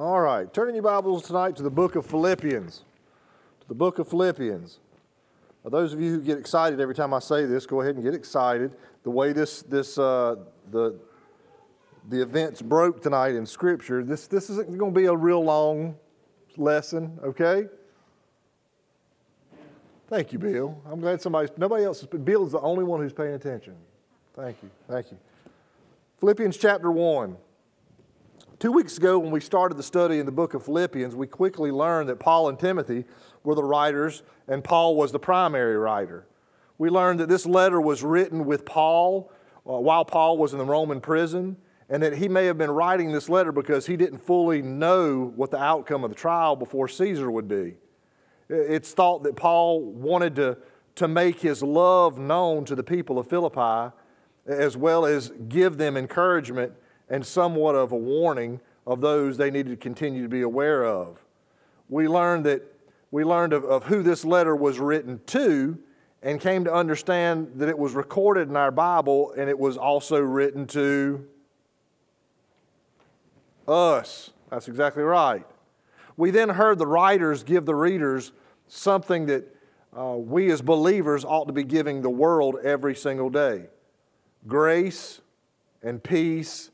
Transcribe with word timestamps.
All 0.00 0.22
right, 0.22 0.50
turning 0.54 0.74
your 0.74 0.82
Bibles 0.82 1.24
tonight 1.24 1.56
to 1.56 1.62
the 1.62 1.68
book 1.68 1.94
of 1.94 2.06
Philippians. 2.06 2.84
To 3.60 3.68
the 3.68 3.74
book 3.74 3.98
of 3.98 4.08
Philippians. 4.08 4.78
Now, 5.62 5.68
those 5.68 5.92
of 5.92 6.00
you 6.00 6.12
who 6.12 6.22
get 6.22 6.38
excited 6.38 6.80
every 6.80 6.94
time 6.94 7.12
I 7.12 7.18
say 7.18 7.44
this, 7.44 7.66
go 7.66 7.82
ahead 7.82 7.96
and 7.96 8.02
get 8.02 8.14
excited. 8.14 8.72
The 9.02 9.10
way 9.10 9.34
this, 9.34 9.60
this 9.60 9.98
uh, 9.98 10.36
the, 10.70 10.98
the 12.08 12.22
events 12.22 12.62
broke 12.62 13.02
tonight 13.02 13.34
in 13.34 13.44
Scripture, 13.44 14.02
this, 14.02 14.26
this 14.26 14.48
isn't 14.48 14.74
going 14.78 14.94
to 14.94 14.98
be 14.98 15.04
a 15.04 15.14
real 15.14 15.44
long 15.44 15.96
lesson, 16.56 17.18
okay? 17.22 17.66
Thank 20.08 20.32
you, 20.32 20.38
Bill. 20.38 20.80
I'm 20.90 21.00
glad 21.00 21.20
somebody, 21.20 21.50
nobody 21.58 21.84
else, 21.84 22.04
Bill 22.04 22.46
is 22.46 22.52
the 22.52 22.60
only 22.60 22.84
one 22.84 23.02
who's 23.02 23.12
paying 23.12 23.34
attention. 23.34 23.74
Thank 24.34 24.62
you, 24.62 24.70
thank 24.88 25.10
you. 25.10 25.18
Philippians 26.20 26.56
chapter 26.56 26.90
1. 26.90 27.36
Two 28.60 28.72
weeks 28.72 28.98
ago, 28.98 29.18
when 29.18 29.30
we 29.30 29.40
started 29.40 29.78
the 29.78 29.82
study 29.82 30.18
in 30.18 30.26
the 30.26 30.32
book 30.32 30.52
of 30.52 30.66
Philippians, 30.66 31.16
we 31.16 31.26
quickly 31.26 31.70
learned 31.70 32.10
that 32.10 32.20
Paul 32.20 32.50
and 32.50 32.58
Timothy 32.58 33.06
were 33.42 33.54
the 33.54 33.64
writers, 33.64 34.22
and 34.48 34.62
Paul 34.62 34.96
was 34.96 35.12
the 35.12 35.18
primary 35.18 35.78
writer. 35.78 36.26
We 36.76 36.90
learned 36.90 37.20
that 37.20 37.30
this 37.30 37.46
letter 37.46 37.80
was 37.80 38.02
written 38.02 38.44
with 38.44 38.66
Paul 38.66 39.32
uh, 39.66 39.80
while 39.80 40.04
Paul 40.04 40.36
was 40.36 40.52
in 40.52 40.58
the 40.58 40.66
Roman 40.66 41.00
prison, 41.00 41.56
and 41.88 42.02
that 42.02 42.18
he 42.18 42.28
may 42.28 42.44
have 42.44 42.58
been 42.58 42.70
writing 42.70 43.12
this 43.12 43.30
letter 43.30 43.50
because 43.50 43.86
he 43.86 43.96
didn't 43.96 44.18
fully 44.18 44.60
know 44.60 45.32
what 45.36 45.50
the 45.50 45.58
outcome 45.58 46.04
of 46.04 46.10
the 46.10 46.16
trial 46.16 46.54
before 46.54 46.86
Caesar 46.86 47.30
would 47.30 47.48
be. 47.48 47.76
It's 48.50 48.92
thought 48.92 49.22
that 49.22 49.36
Paul 49.36 49.80
wanted 49.80 50.36
to, 50.36 50.58
to 50.96 51.08
make 51.08 51.40
his 51.40 51.62
love 51.62 52.18
known 52.18 52.66
to 52.66 52.74
the 52.74 52.84
people 52.84 53.18
of 53.18 53.26
Philippi, 53.26 53.96
as 54.46 54.76
well 54.76 55.06
as 55.06 55.30
give 55.48 55.78
them 55.78 55.96
encouragement 55.96 56.74
and 57.10 57.26
somewhat 57.26 57.74
of 57.74 57.92
a 57.92 57.96
warning 57.96 58.60
of 58.86 59.00
those 59.00 59.36
they 59.36 59.50
needed 59.50 59.70
to 59.70 59.76
continue 59.76 60.22
to 60.22 60.28
be 60.28 60.42
aware 60.42 60.84
of. 60.84 61.18
We 61.88 62.08
learned 62.08 62.46
that 62.46 62.62
we 63.10 63.24
learned 63.24 63.52
of, 63.52 63.64
of 63.64 63.84
who 63.84 64.02
this 64.02 64.24
letter 64.24 64.54
was 64.54 64.78
written 64.78 65.20
to 65.26 65.76
and 66.22 66.40
came 66.40 66.64
to 66.64 66.72
understand 66.72 67.52
that 67.56 67.68
it 67.68 67.76
was 67.76 67.94
recorded 67.94 68.48
in 68.48 68.56
our 68.56 68.70
Bible 68.70 69.34
and 69.36 69.50
it 69.50 69.58
was 69.58 69.76
also 69.76 70.20
written 70.20 70.66
to 70.68 71.26
us. 73.66 74.30
That's 74.50 74.68
exactly 74.68 75.02
right. 75.02 75.46
We 76.16 76.30
then 76.30 76.50
heard 76.50 76.78
the 76.78 76.86
writers 76.86 77.42
give 77.42 77.66
the 77.66 77.74
readers 77.74 78.32
something 78.68 79.26
that 79.26 79.56
uh, 79.96 80.14
we 80.16 80.52
as 80.52 80.62
believers 80.62 81.24
ought 81.24 81.46
to 81.46 81.52
be 81.52 81.64
giving 81.64 82.02
the 82.02 82.10
world 82.10 82.56
every 82.62 82.94
single 82.94 83.30
day 83.30 83.64
grace 84.46 85.20
and 85.82 86.02
peace 86.02 86.70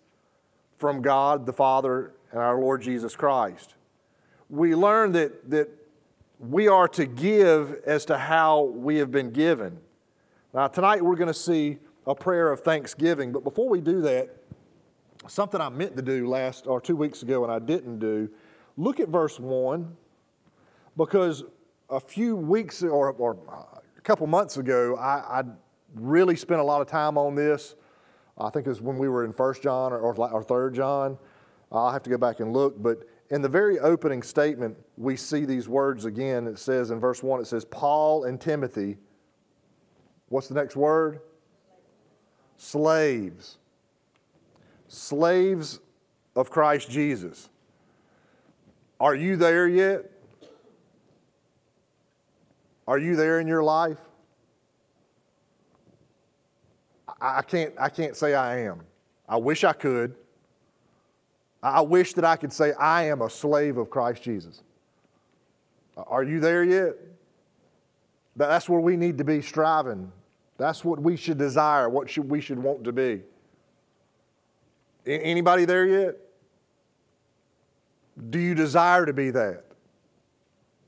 from 0.78 1.02
God 1.02 1.46
the 1.46 1.52
Father 1.52 2.12
and 2.32 2.40
our 2.40 2.58
Lord 2.60 2.82
Jesus 2.82 3.16
Christ. 3.16 3.74
We 4.48 4.74
learn 4.74 5.12
that, 5.12 5.50
that 5.50 5.68
we 6.38 6.68
are 6.68 6.88
to 6.88 7.06
give 7.06 7.80
as 7.86 8.04
to 8.06 8.18
how 8.18 8.64
we 8.64 8.96
have 8.96 9.10
been 9.10 9.30
given. 9.30 9.78
Now, 10.52 10.68
tonight 10.68 11.02
we're 11.02 11.16
going 11.16 11.28
to 11.28 11.34
see 11.34 11.78
a 12.06 12.14
prayer 12.14 12.52
of 12.52 12.60
thanksgiving, 12.60 13.32
but 13.32 13.42
before 13.42 13.68
we 13.68 13.80
do 13.80 14.00
that, 14.02 14.30
something 15.26 15.60
I 15.60 15.68
meant 15.68 15.96
to 15.96 16.02
do 16.02 16.28
last 16.28 16.66
or 16.66 16.80
two 16.80 16.94
weeks 16.94 17.22
ago 17.22 17.42
and 17.42 17.52
I 17.52 17.58
didn't 17.58 17.98
do, 17.98 18.30
look 18.76 19.00
at 19.00 19.08
verse 19.08 19.40
1 19.40 19.96
because 20.96 21.44
a 21.90 22.00
few 22.00 22.36
weeks 22.36 22.82
or, 22.82 23.12
or 23.12 23.36
a 23.96 24.00
couple 24.02 24.26
months 24.26 24.56
ago, 24.56 24.96
I, 24.96 25.40
I 25.40 25.42
really 25.94 26.36
spent 26.36 26.60
a 26.60 26.64
lot 26.64 26.80
of 26.80 26.86
time 26.86 27.18
on 27.18 27.34
this 27.34 27.74
I 28.38 28.50
think 28.50 28.66
it 28.66 28.70
was 28.70 28.80
when 28.80 28.98
we 28.98 29.08
were 29.08 29.24
in 29.24 29.32
First 29.32 29.62
John 29.62 29.92
or, 29.92 30.14
or 30.14 30.42
Third 30.42 30.74
John. 30.74 31.18
I'll 31.72 31.92
have 31.92 32.02
to 32.04 32.10
go 32.10 32.18
back 32.18 32.40
and 32.40 32.52
look, 32.52 32.80
but 32.80 33.08
in 33.30 33.42
the 33.42 33.48
very 33.48 33.78
opening 33.80 34.22
statement, 34.22 34.76
we 34.96 35.16
see 35.16 35.44
these 35.44 35.68
words 35.68 36.04
again. 36.04 36.46
It 36.46 36.58
says 36.58 36.90
in 36.90 37.00
verse 37.00 37.22
1, 37.22 37.40
it 37.40 37.46
says, 37.46 37.64
Paul 37.64 38.24
and 38.24 38.40
Timothy. 38.40 38.98
What's 40.28 40.48
the 40.48 40.54
next 40.54 40.76
word? 40.76 41.20
Slaves. 42.56 43.58
Slaves 44.88 45.80
of 46.36 46.50
Christ 46.50 46.88
Jesus. 46.90 47.48
Are 49.00 49.14
you 49.14 49.36
there 49.36 49.66
yet? 49.66 50.10
Are 52.86 52.98
you 52.98 53.16
there 53.16 53.40
in 53.40 53.48
your 53.48 53.64
life? 53.64 53.98
I 57.20 57.42
can't, 57.42 57.74
I 57.78 57.88
can't 57.88 58.16
say 58.16 58.34
I 58.34 58.60
am. 58.60 58.80
I 59.28 59.36
wish 59.36 59.64
I 59.64 59.72
could. 59.72 60.14
I 61.62 61.80
wish 61.80 62.12
that 62.14 62.24
I 62.24 62.36
could 62.36 62.52
say 62.52 62.72
I 62.74 63.04
am 63.04 63.22
a 63.22 63.30
slave 63.30 63.76
of 63.76 63.90
Christ 63.90 64.22
Jesus. 64.22 64.62
Are 65.96 66.22
you 66.22 66.40
there 66.40 66.62
yet? 66.62 66.94
That's 68.36 68.68
where 68.68 68.80
we 68.80 68.96
need 68.96 69.18
to 69.18 69.24
be 69.24 69.40
striving. 69.40 70.12
That's 70.58 70.84
what 70.84 71.00
we 71.00 71.16
should 71.16 71.38
desire, 71.38 71.88
what 71.88 72.08
should, 72.08 72.30
we 72.30 72.40
should 72.40 72.58
want 72.58 72.84
to 72.84 72.92
be. 72.92 73.22
Anybody 75.06 75.64
there 75.64 75.86
yet? 75.86 76.16
Do 78.30 78.38
you 78.38 78.54
desire 78.54 79.06
to 79.06 79.12
be 79.12 79.30
that? 79.30 79.64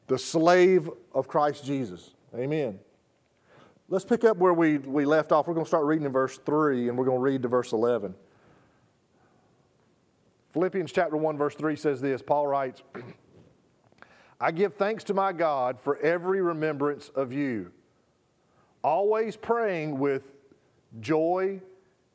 The 0.07 0.19
slave 0.19 0.91
of 1.15 1.29
Christ 1.29 1.65
Jesus. 1.65 2.11
Amen. 2.35 2.79
Let's 3.91 4.05
pick 4.05 4.23
up 4.25 4.37
where 4.37 4.53
we, 4.53 4.77
we 4.77 5.07
left 5.07 5.33
off. 5.33 5.47
We're 5.47 5.55
going 5.55 5.65
to 5.65 5.69
start 5.69 5.87
reading 5.87 6.05
in 6.05 6.13
verse 6.13 6.39
3 6.45 6.91
and 6.91 6.99
we're 6.99 7.07
going 7.07 7.17
to 7.17 7.23
read 7.23 7.43
to 7.43 7.49
verse 7.49 7.73
11. 7.73 8.15
Philippians 10.53 10.93
chapter 10.93 11.17
1, 11.17 11.39
verse 11.39 11.55
3 11.55 11.75
says 11.75 12.01
this 12.01 12.21
Paul 12.21 12.47
writes, 12.47 12.83
I 14.41 14.51
give 14.51 14.75
thanks 14.75 15.05
to 15.05 15.15
my 15.15 15.33
God 15.33 15.81
for 15.81 15.97
every 15.99 16.43
remembrance 16.43 17.09
of 17.15 17.33
you, 17.33 17.73
always 18.85 19.37
praying 19.37 19.99
with 19.99 20.23
joy 21.01 21.61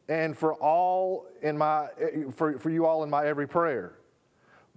and 0.07 0.37
for 0.37 0.53
all 0.55 1.27
in 1.41 1.57
my 1.57 1.87
for, 2.35 2.59
for 2.59 2.69
you 2.69 2.85
all 2.85 3.03
in 3.03 3.09
my 3.09 3.25
every 3.25 3.47
prayer 3.47 3.93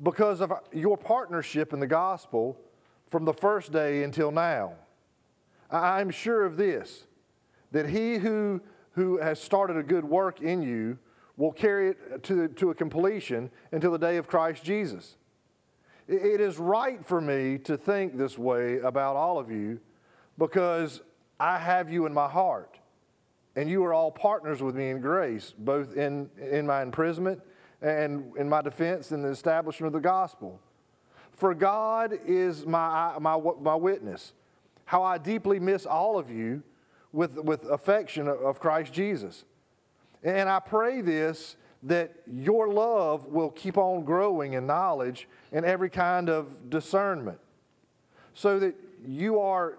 because 0.02 0.40
of 0.40 0.52
your 0.72 0.96
partnership 0.96 1.72
in 1.72 1.80
the 1.80 1.86
gospel 1.86 2.58
from 3.10 3.24
the 3.24 3.32
first 3.32 3.72
day 3.72 4.02
until 4.02 4.30
now 4.30 4.74
I'm 5.70 6.10
sure 6.10 6.44
of 6.44 6.56
this 6.56 7.04
that 7.72 7.88
he 7.88 8.16
who, 8.16 8.60
who 8.92 9.18
has 9.18 9.40
started 9.40 9.76
a 9.76 9.82
good 9.82 10.04
work 10.04 10.40
in 10.40 10.62
you 10.62 10.98
will 11.36 11.52
carry 11.52 11.90
it 11.90 12.22
to, 12.24 12.48
to 12.48 12.70
a 12.70 12.74
completion 12.74 13.50
until 13.72 13.92
the 13.92 13.98
day 13.98 14.16
of 14.16 14.26
Christ 14.26 14.64
Jesus. 14.64 15.16
It 16.08 16.40
is 16.40 16.56
right 16.58 17.04
for 17.04 17.20
me 17.20 17.58
to 17.58 17.76
think 17.76 18.16
this 18.16 18.38
way 18.38 18.78
about 18.78 19.16
all 19.16 19.38
of 19.38 19.50
you 19.50 19.80
because 20.38 21.02
I 21.38 21.58
have 21.58 21.90
you 21.90 22.06
in 22.06 22.14
my 22.14 22.28
heart. 22.28 22.78
And 23.56 23.68
you 23.68 23.84
are 23.84 23.92
all 23.92 24.10
partners 24.10 24.62
with 24.62 24.74
me 24.74 24.90
in 24.90 25.00
grace, 25.00 25.52
both 25.58 25.96
in, 25.96 26.30
in 26.38 26.66
my 26.66 26.82
imprisonment 26.82 27.40
and 27.82 28.32
in 28.36 28.48
my 28.48 28.62
defense 28.62 29.10
and 29.10 29.24
the 29.24 29.28
establishment 29.28 29.88
of 29.88 30.00
the 30.00 30.06
gospel. 30.06 30.60
For 31.32 31.54
God 31.54 32.18
is 32.26 32.64
my, 32.66 33.18
my, 33.18 33.38
my 33.60 33.74
witness 33.74 34.32
how 34.86 35.02
I 35.02 35.18
deeply 35.18 35.60
miss 35.60 35.84
all 35.84 36.18
of 36.18 36.30
you 36.30 36.62
with, 37.12 37.36
with 37.36 37.64
affection 37.64 38.28
of 38.28 38.58
Christ 38.58 38.92
Jesus. 38.92 39.44
And 40.22 40.48
I 40.48 40.60
pray 40.60 41.02
this 41.02 41.56
that 41.82 42.14
your 42.26 42.68
love 42.68 43.26
will 43.26 43.50
keep 43.50 43.76
on 43.76 44.04
growing 44.04 44.54
in 44.54 44.66
knowledge 44.66 45.28
and 45.52 45.64
every 45.64 45.90
kind 45.90 46.28
of 46.28 46.70
discernment 46.70 47.38
so 48.34 48.58
that 48.58 48.74
you 49.06 49.38
are 49.38 49.78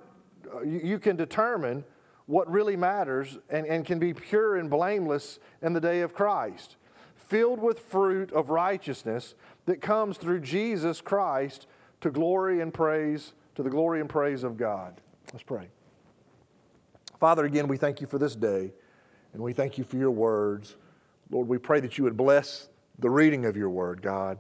you 0.63 1.00
can 1.00 1.16
determine 1.16 1.84
what 2.28 2.50
really 2.50 2.75
matters 2.75 3.38
and, 3.50 3.66
and 3.66 3.85
can 3.85 4.00
be 4.00 4.13
pure 4.13 4.56
and 4.56 4.69
blameless 4.69 5.40
in 5.62 5.73
the 5.73 5.81
day 5.81 6.01
of 6.01 6.13
Christ, 6.13 6.78
filled 7.16 7.59
with 7.59 7.79
fruit 7.79 8.31
of 8.31 8.50
righteousness 8.50 9.35
that 9.66 9.81
comes 9.81 10.17
through 10.17 10.41
Jesus 10.41 11.02
Christ 11.02 11.67
to 12.02 12.11
glory 12.11 12.61
and 12.61 12.73
praise 12.73 13.34
to 13.58 13.64
the 13.64 13.70
glory 13.72 14.02
and 14.02 14.08
praise 14.08 14.44
of 14.44 14.56
God. 14.56 15.02
Let's 15.34 15.42
pray. 15.42 15.68
Father, 17.20 17.44
again, 17.44 17.68
we 17.68 17.76
thank 17.76 18.00
you 18.00 18.06
for 18.06 18.20
this 18.20 18.36
day, 18.36 18.72
and 19.34 19.42
we 19.42 19.52
thank 19.52 19.80
you 19.80 19.84
for 19.84 19.98
your 19.98 20.12
words. 20.12 20.76
Lord, 21.32 21.48
we 21.48 21.58
pray 21.58 21.80
that 21.80 21.98
you 21.98 22.04
would 22.04 22.16
bless 22.16 22.70
the 23.00 23.09
reading 23.09 23.46
of 23.46 23.58
your 23.58 23.72
word, 23.72 24.04
God, 24.04 24.38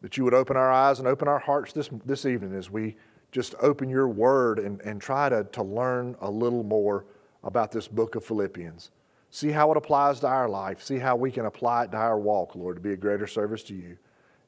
that 0.00 0.16
you 0.16 0.24
would 0.24 0.32
open 0.32 0.56
our 0.56 0.72
eyes 0.72 0.98
and 0.98 1.06
open 1.06 1.28
our 1.28 1.38
hearts 1.38 1.74
this, 1.74 1.90
this 2.06 2.24
evening 2.24 2.54
as 2.54 2.70
we 2.70 2.96
just 3.32 3.54
open 3.60 3.90
your 3.90 4.08
word 4.08 4.60
and, 4.60 4.80
and 4.80 4.98
try 4.98 5.28
to, 5.28 5.44
to 5.44 5.62
learn 5.62 6.16
a 6.22 6.30
little 6.30 6.62
more 6.62 7.04
about 7.44 7.70
this 7.70 7.86
book 7.86 8.14
of 8.14 8.24
Philippians. 8.24 8.92
See 9.28 9.50
how 9.50 9.70
it 9.72 9.76
applies 9.76 10.20
to 10.20 10.26
our 10.26 10.48
life. 10.48 10.82
See 10.82 10.98
how 10.98 11.16
we 11.16 11.30
can 11.30 11.44
apply 11.44 11.84
it 11.84 11.90
to 11.90 11.98
our 11.98 12.18
walk, 12.18 12.54
Lord, 12.54 12.76
to 12.76 12.82
be 12.82 12.94
a 12.94 12.96
greater 12.96 13.26
service 13.26 13.62
to 13.64 13.74
you. 13.74 13.98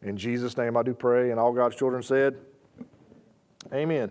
In 0.00 0.17
Jesus' 0.17 0.56
name 0.56 0.79
I 0.79 0.82
do 0.82 0.94
pray, 0.94 1.32
and 1.32 1.38
all 1.38 1.52
God's 1.52 1.76
children 1.76 2.02
said, 2.02 2.38
Amen. 3.72 4.10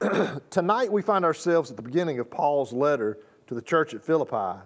Tonight 0.50 0.90
we 0.90 1.02
find 1.02 1.24
ourselves 1.24 1.70
at 1.70 1.76
the 1.76 1.82
beginning 1.82 2.18
of 2.18 2.30
Paul's 2.30 2.72
letter 2.72 3.18
to 3.46 3.54
the 3.54 3.62
church 3.62 3.94
at 3.94 4.02
Philippi. 4.02 4.60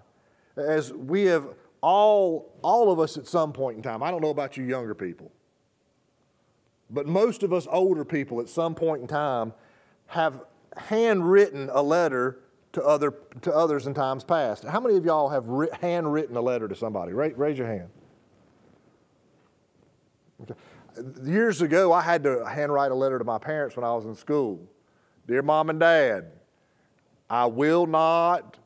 As 0.55 0.93
we 0.93 1.23
have 1.23 1.47
all, 1.81 2.53
all 2.61 2.91
of 2.91 2.99
us 2.99 3.17
at 3.17 3.27
some 3.27 3.51
point 3.51 3.77
in 3.77 3.83
time, 3.83 4.01
I 4.01 4.11
don't 4.11 4.21
know 4.21 4.29
about 4.29 4.55
you 4.55 4.63
younger 4.63 4.95
people, 4.95 5.31
but 6.89 7.07
most 7.07 7.43
of 7.43 7.51
us 7.51 7.67
older 7.69 8.05
people 8.05 8.39
at 8.39 8.49
some 8.49 8.75
point 8.75 9.01
in 9.01 9.07
time 9.07 9.53
have 10.07 10.41
handwritten 10.77 11.69
a 11.71 11.81
letter 11.81 12.39
to, 12.73 12.83
other, 12.83 13.13
to 13.41 13.53
others 13.53 13.87
in 13.87 13.93
times 13.93 14.23
past. 14.23 14.63
How 14.63 14.79
many 14.79 14.95
of 14.95 15.05
y'all 15.05 15.29
have 15.29 15.47
ri- 15.47 15.69
handwritten 15.81 16.35
a 16.37 16.41
letter 16.41 16.67
to 16.67 16.75
somebody? 16.75 17.13
Raise, 17.13 17.35
raise 17.35 17.57
your 17.57 17.67
hand. 17.67 17.89
Okay. 20.41 20.55
Years 21.23 21.61
ago, 21.61 21.91
I 21.91 22.01
had 22.01 22.23
to 22.23 22.45
handwrite 22.45 22.91
a 22.91 22.95
letter 22.95 23.17
to 23.17 23.25
my 23.25 23.37
parents 23.37 23.75
when 23.75 23.83
I 23.83 23.93
was 23.93 24.05
in 24.05 24.15
school. 24.15 24.59
Dear 25.27 25.41
mom 25.41 25.69
and 25.69 25.79
dad, 25.79 26.31
I 27.29 27.45
will 27.45 27.87
not 27.87 28.57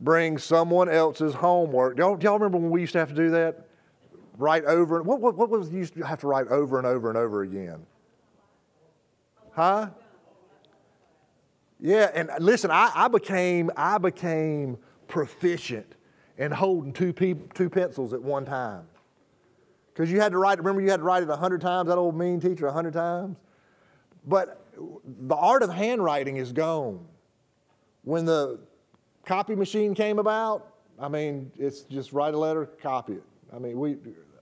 bring 0.00 0.36
someone 0.36 0.88
else's 0.88 1.34
homework. 1.34 1.96
Y'all, 1.96 2.20
y'all 2.22 2.34
remember 2.34 2.58
when 2.58 2.70
we 2.70 2.80
used 2.80 2.92
to 2.92 2.98
have 2.98 3.08
to 3.08 3.14
do 3.14 3.30
that? 3.30 3.66
Write 4.36 4.64
over. 4.64 5.02
What, 5.02 5.20
what, 5.20 5.36
what 5.36 5.48
was 5.48 5.70
you 5.70 5.78
used 5.78 5.94
to 5.94 6.02
have 6.02 6.20
to 6.20 6.26
write 6.26 6.48
over 6.48 6.78
and 6.78 6.86
over 6.86 7.08
and 7.08 7.16
over 7.16 7.42
again? 7.42 7.86
Huh? 9.52 9.90
Yeah, 11.78 12.10
and 12.14 12.30
listen, 12.38 12.70
I, 12.70 12.90
I 12.94 13.08
became 13.08 13.70
I 13.76 13.98
became 13.98 14.78
proficient 15.08 15.94
in 16.38 16.52
holding 16.52 16.92
two 16.92 17.12
pe- 17.12 17.34
two 17.54 17.68
pencils 17.68 18.12
at 18.12 18.22
one 18.22 18.44
time. 18.44 18.86
Because 19.92 20.10
you 20.10 20.20
had 20.20 20.32
to 20.32 20.38
write, 20.38 20.58
remember 20.58 20.80
you 20.80 20.90
had 20.90 21.00
to 21.00 21.04
write 21.04 21.22
it 21.22 21.28
a 21.28 21.36
hundred 21.36 21.60
times, 21.60 21.88
that 21.88 21.98
old 21.98 22.16
mean 22.16 22.40
teacher, 22.40 22.66
a 22.66 22.72
hundred 22.72 22.94
times? 22.94 23.36
But 24.26 24.64
the 25.04 25.34
art 25.34 25.62
of 25.62 25.70
handwriting 25.70 26.36
is 26.36 26.52
gone. 26.52 27.06
When 28.04 28.24
the 28.24 28.60
copy 29.26 29.54
machine 29.54 29.94
came 29.94 30.18
about, 30.18 30.68
I 30.98 31.08
mean, 31.08 31.52
it's 31.58 31.82
just 31.82 32.12
write 32.12 32.34
a 32.34 32.38
letter, 32.38 32.66
copy 32.66 33.14
it. 33.14 33.22
I 33.54 33.58
mean, 33.58 33.78
we, 33.78 33.96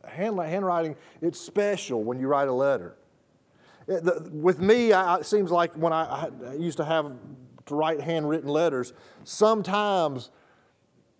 hand, 0.07 0.39
handwriting, 0.39 0.95
it's 1.21 1.41
special 1.41 2.05
when 2.05 2.21
you 2.21 2.29
write 2.29 2.49
a 2.49 2.53
letter. 2.53 2.97
It, 3.89 4.05
the, 4.05 4.31
with 4.33 4.61
me, 4.61 4.93
I, 4.93 5.17
it 5.17 5.27
seems 5.27 5.51
like 5.51 5.75
when 5.75 5.93
I, 5.93 6.31
I 6.47 6.55
used 6.55 6.77
to 6.77 6.85
have 6.85 7.13
to 7.67 7.75
write 7.75 8.01
handwritten 8.01 8.49
letters, 8.49 8.93
sometimes 9.25 10.31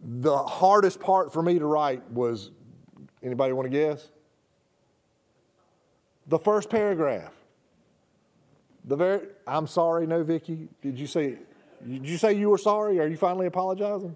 the 0.01 0.37
hardest 0.39 1.01
part 1.01 1.33
for 1.33 1.43
me 1.43 1.59
to 1.59 1.67
write 1.67 2.09
was 2.11 2.53
anybody 3.23 3.53
want 3.53 3.71
to 3.71 3.71
guess? 3.71 4.09
The 6.31 6.39
first 6.39 6.71
paragraph. 6.71 7.33
The 8.85 8.95
very, 8.95 9.21
I'm 9.49 9.67
sorry, 9.67 10.07
no, 10.07 10.23
Vicky. 10.23 10.69
Did 10.81 10.97
you 10.97 11.09
say, 11.09 11.39
did 11.85 12.07
you 12.07 12.19
say 12.19 12.35
you 12.35 12.51
were 12.51 12.59
sorry? 12.59 13.01
Are 13.01 13.09
you 13.09 13.17
finally 13.17 13.47
apologizing? 13.47 14.15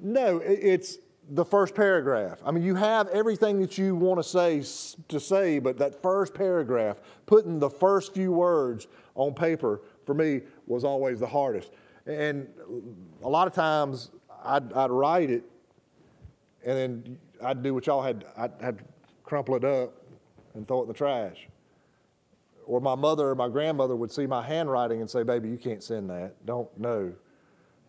No, 0.00 0.38
it's 0.38 0.98
the 1.30 1.44
first 1.44 1.74
paragraph. 1.74 2.38
I 2.46 2.52
mean, 2.52 2.62
you 2.62 2.76
have 2.76 3.08
everything 3.08 3.60
that 3.60 3.76
you 3.76 3.96
want 3.96 4.20
to 4.20 4.22
say 4.22 4.62
to 5.08 5.18
say, 5.18 5.58
but 5.58 5.78
that 5.78 6.00
first 6.00 6.32
paragraph, 6.32 6.98
putting 7.26 7.58
the 7.58 7.70
first 7.70 8.14
few 8.14 8.30
words 8.30 8.86
on 9.16 9.34
paper, 9.34 9.82
for 10.06 10.14
me 10.14 10.42
was 10.68 10.84
always 10.84 11.18
the 11.18 11.26
hardest. 11.26 11.72
And 12.06 12.46
a 13.24 13.28
lot 13.28 13.48
of 13.48 13.52
times 13.52 14.12
I'd, 14.44 14.72
I'd 14.74 14.92
write 14.92 15.30
it, 15.30 15.42
and 16.64 16.78
then 16.78 17.18
I'd 17.42 17.64
do 17.64 17.74
what 17.74 17.88
y'all 17.88 18.02
had. 18.02 18.24
I'd, 18.36 18.52
I'd 18.62 18.78
crumple 19.24 19.56
it 19.56 19.64
up 19.64 19.96
and 20.54 20.66
throw 20.66 20.80
it 20.80 20.82
in 20.82 20.88
the 20.88 20.94
trash. 20.94 21.48
Or 22.66 22.80
my 22.80 22.94
mother 22.94 23.30
or 23.30 23.34
my 23.34 23.48
grandmother 23.48 23.96
would 23.96 24.12
see 24.12 24.26
my 24.26 24.42
handwriting 24.42 25.00
and 25.00 25.10
say, 25.10 25.22
"Baby, 25.22 25.48
you 25.48 25.58
can't 25.58 25.82
send 25.82 26.10
that. 26.10 26.34
Don't 26.46 26.68
no." 26.78 27.12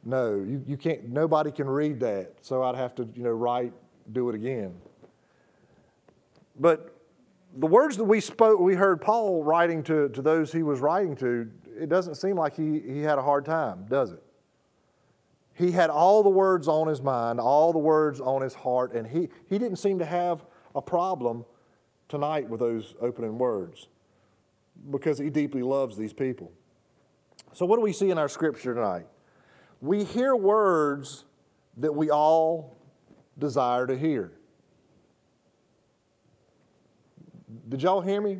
No, 0.03 0.35
you, 0.35 0.63
you 0.65 0.77
can't, 0.77 1.09
nobody 1.09 1.51
can 1.51 1.69
read 1.69 1.99
that. 1.99 2.33
So 2.41 2.63
I'd 2.63 2.75
have 2.75 2.95
to, 2.95 3.07
you 3.15 3.23
know, 3.23 3.31
write, 3.31 3.73
do 4.11 4.29
it 4.29 4.35
again. 4.35 4.73
But 6.59 6.95
the 7.57 7.67
words 7.67 7.97
that 7.97 8.03
we 8.03 8.19
spoke, 8.19 8.59
we 8.59 8.75
heard 8.75 9.01
Paul 9.01 9.43
writing 9.43 9.83
to, 9.83 10.09
to 10.09 10.21
those 10.21 10.51
he 10.51 10.63
was 10.63 10.79
writing 10.79 11.15
to, 11.17 11.49
it 11.79 11.89
doesn't 11.89 12.15
seem 12.15 12.35
like 12.35 12.55
he, 12.55 12.79
he 12.79 13.01
had 13.01 13.17
a 13.17 13.21
hard 13.21 13.45
time, 13.45 13.85
does 13.89 14.11
it? 14.11 14.23
He 15.53 15.71
had 15.71 15.89
all 15.89 16.23
the 16.23 16.29
words 16.29 16.67
on 16.67 16.87
his 16.87 17.01
mind, 17.01 17.39
all 17.39 17.71
the 17.71 17.79
words 17.79 18.19
on 18.19 18.41
his 18.41 18.55
heart, 18.55 18.93
and 18.93 19.05
he, 19.05 19.29
he 19.47 19.59
didn't 19.59 19.77
seem 19.77 19.99
to 19.99 20.05
have 20.05 20.43
a 20.73 20.81
problem 20.81 21.45
tonight 22.11 22.47
with 22.47 22.59
those 22.59 22.93
opening 23.01 23.37
words 23.37 23.87
because 24.91 25.17
he 25.17 25.29
deeply 25.29 25.63
loves 25.63 25.97
these 25.97 26.13
people. 26.13 26.51
So, 27.53 27.65
what 27.65 27.77
do 27.77 27.81
we 27.81 27.93
see 27.93 28.11
in 28.11 28.17
our 28.17 28.29
scripture 28.29 28.73
tonight? 28.75 29.07
we 29.81 30.03
hear 30.03 30.35
words 30.35 31.25
that 31.77 31.93
we 31.93 32.11
all 32.11 32.77
desire 33.37 33.87
to 33.87 33.97
hear. 33.97 34.31
Did 37.67 37.81
y'all 37.81 38.01
hear 38.01 38.21
me? 38.21 38.39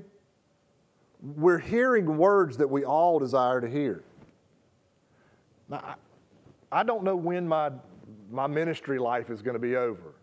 We're 1.21 1.57
hearing 1.57 2.17
words 2.17 2.57
that 2.57 2.69
we 2.69 2.85
all 2.85 3.19
desire 3.19 3.59
to 3.59 3.69
hear. 3.69 4.03
Now, 5.67 5.95
I, 6.71 6.83
don't 6.83 7.03
know 7.03 7.15
when 7.15 7.47
my, 7.47 7.71
my 8.29 8.47
ministry 8.47 8.99
life 8.99 9.29
is 9.29 9.41
going 9.41 9.53
to 9.53 9.59
be 9.59 9.75
over. 9.75 10.15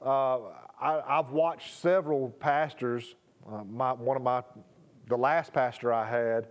Uh, 0.00 0.38
I, 0.80 1.16
have 1.16 1.30
watched 1.30 1.78
several 1.80 2.30
pastors. 2.30 3.14
Uh, 3.50 3.64
my, 3.64 3.92
one 3.92 4.16
of 4.16 4.22
my, 4.22 4.42
the 5.08 5.16
last 5.16 5.52
pastor 5.52 5.92
I 5.92 6.08
had 6.08 6.48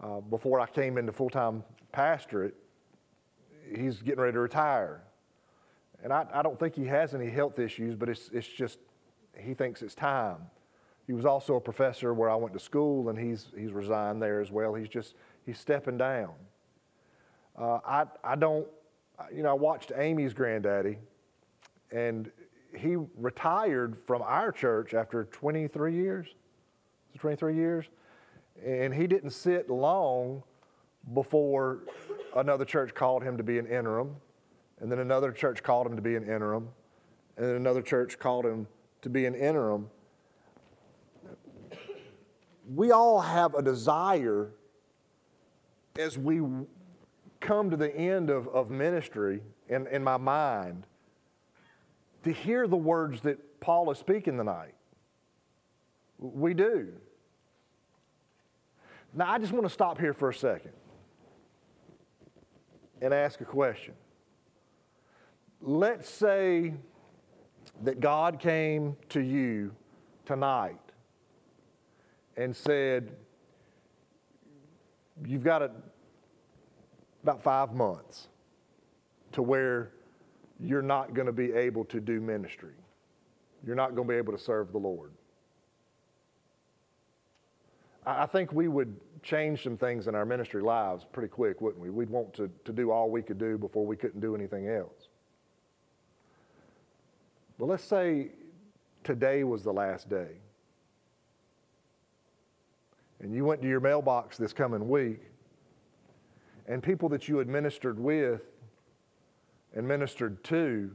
uh, 0.00 0.20
before 0.20 0.60
I 0.60 0.66
came 0.66 0.98
into 0.98 1.12
full 1.12 1.30
time 1.30 1.62
pastorate, 1.92 2.54
he's 3.76 4.00
getting 4.02 4.20
ready 4.20 4.32
to 4.32 4.40
retire. 4.40 5.02
And 6.02 6.12
I, 6.12 6.26
I 6.32 6.42
don't 6.42 6.58
think 6.58 6.74
he 6.74 6.86
has 6.86 7.14
any 7.14 7.30
health 7.30 7.58
issues, 7.58 7.94
but 7.94 8.08
it's, 8.08 8.30
it's 8.32 8.48
just, 8.48 8.78
he 9.38 9.54
thinks 9.54 9.82
it's 9.82 9.94
time. 9.94 10.38
He 11.06 11.12
was 11.12 11.24
also 11.24 11.56
a 11.56 11.60
professor 11.60 12.14
where 12.14 12.30
I 12.30 12.36
went 12.36 12.54
to 12.54 12.60
school, 12.60 13.08
and 13.08 13.18
he's, 13.18 13.48
he's 13.56 13.72
resigned 13.72 14.22
there 14.22 14.40
as 14.40 14.50
well. 14.50 14.74
He's 14.74 14.88
just, 14.88 15.14
he's 15.44 15.58
stepping 15.58 15.98
down. 15.98 16.32
Uh, 17.58 17.78
I, 17.84 18.04
I 18.24 18.36
don't, 18.36 18.66
you 19.34 19.42
know, 19.42 19.50
I 19.50 19.54
watched 19.54 19.92
Amy's 19.94 20.32
granddaddy, 20.32 20.98
and 21.90 22.30
he 22.76 22.96
retired 23.16 23.96
from 24.06 24.22
our 24.22 24.52
church 24.52 24.94
after 24.94 25.24
23 25.24 25.94
years. 25.94 26.26
23 27.18 27.54
years? 27.54 27.86
And 28.64 28.92
he 28.92 29.06
didn't 29.06 29.30
sit 29.30 29.68
long 29.70 30.42
before 31.14 31.80
another 32.36 32.64
church 32.64 32.94
called 32.94 33.22
him 33.22 33.36
to 33.36 33.42
be 33.42 33.58
an 33.58 33.66
interim, 33.66 34.16
and 34.80 34.90
then 34.90 35.00
another 35.00 35.32
church 35.32 35.62
called 35.62 35.86
him 35.86 35.96
to 35.96 36.02
be 36.02 36.16
an 36.16 36.22
interim, 36.22 36.68
and 37.36 37.46
then 37.46 37.56
another 37.56 37.82
church 37.82 38.18
called 38.18 38.44
him 38.46 38.66
to 39.02 39.10
be 39.10 39.26
an 39.26 39.34
interim. 39.34 39.90
We 42.74 42.92
all 42.92 43.20
have 43.20 43.54
a 43.54 43.62
desire 43.62 44.52
as 45.98 46.16
we 46.16 46.40
come 47.40 47.70
to 47.70 47.76
the 47.76 47.94
end 47.94 48.30
of, 48.30 48.48
of 48.48 48.70
ministry 48.70 49.42
in, 49.68 49.86
in 49.88 50.02
my 50.04 50.16
mind 50.16 50.86
to 52.24 52.32
hear 52.32 52.66
the 52.66 52.76
words 52.76 53.20
that 53.22 53.60
Paul 53.60 53.90
is 53.90 53.98
speaking 53.98 54.36
tonight. 54.36 54.74
We 56.18 56.54
do. 56.54 56.92
Now, 59.14 59.30
I 59.30 59.38
just 59.38 59.52
want 59.52 59.66
to 59.66 59.72
stop 59.72 59.98
here 59.98 60.14
for 60.14 60.30
a 60.30 60.34
second 60.34 60.72
and 63.00 63.12
ask 63.12 63.40
a 63.40 63.44
question. 63.44 63.94
Let's 65.60 66.08
say 66.08 66.74
that 67.82 68.00
God 68.00 68.38
came 68.38 68.96
to 69.10 69.20
you 69.20 69.74
tonight 70.24 70.78
and 72.36 72.54
said, 72.54 73.12
You've 75.24 75.44
got 75.44 75.62
a, 75.62 75.70
about 77.22 77.42
five 77.42 77.74
months 77.74 78.28
to 79.32 79.42
where 79.42 79.92
you're 80.60 80.82
not 80.82 81.14
going 81.14 81.26
to 81.26 81.32
be 81.32 81.52
able 81.52 81.84
to 81.86 82.00
do 82.00 82.20
ministry. 82.20 82.74
You're 83.64 83.76
not 83.76 83.94
going 83.94 84.08
to 84.08 84.12
be 84.12 84.18
able 84.18 84.32
to 84.32 84.38
serve 84.38 84.72
the 84.72 84.78
Lord. 84.78 85.12
I 88.04 88.26
think 88.26 88.52
we 88.52 88.66
would 88.66 88.96
change 89.22 89.62
some 89.62 89.76
things 89.76 90.08
in 90.08 90.14
our 90.14 90.26
ministry 90.26 90.60
lives 90.60 91.06
pretty 91.12 91.28
quick, 91.28 91.60
wouldn't 91.60 91.80
we? 91.80 91.90
We'd 91.90 92.10
want 92.10 92.34
to, 92.34 92.50
to 92.64 92.72
do 92.72 92.90
all 92.90 93.10
we 93.10 93.22
could 93.22 93.38
do 93.38 93.56
before 93.56 93.86
we 93.86 93.96
couldn't 93.96 94.20
do 94.20 94.34
anything 94.34 94.68
else. 94.68 95.08
But 97.58 97.66
let's 97.66 97.84
say 97.84 98.30
today 99.04 99.44
was 99.44 99.62
the 99.62 99.72
last 99.72 100.10
day. 100.10 100.30
And 103.20 103.32
you 103.32 103.44
went 103.44 103.62
to 103.62 103.68
your 103.68 103.78
mailbox 103.78 104.36
this 104.36 104.52
coming 104.52 104.88
week, 104.88 105.20
and 106.66 106.82
people 106.82 107.08
that 107.10 107.28
you 107.28 107.38
administered 107.38 108.00
with 108.00 108.42
and 109.74 109.86
ministered 109.86 110.42
to 110.44 110.90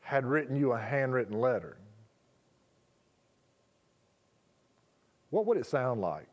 had 0.00 0.26
written 0.26 0.56
you 0.56 0.72
a 0.72 0.78
handwritten 0.78 1.40
letter. 1.40 1.78
What 5.30 5.46
would 5.46 5.56
it 5.56 5.64
sound 5.64 6.00
like? 6.02 6.26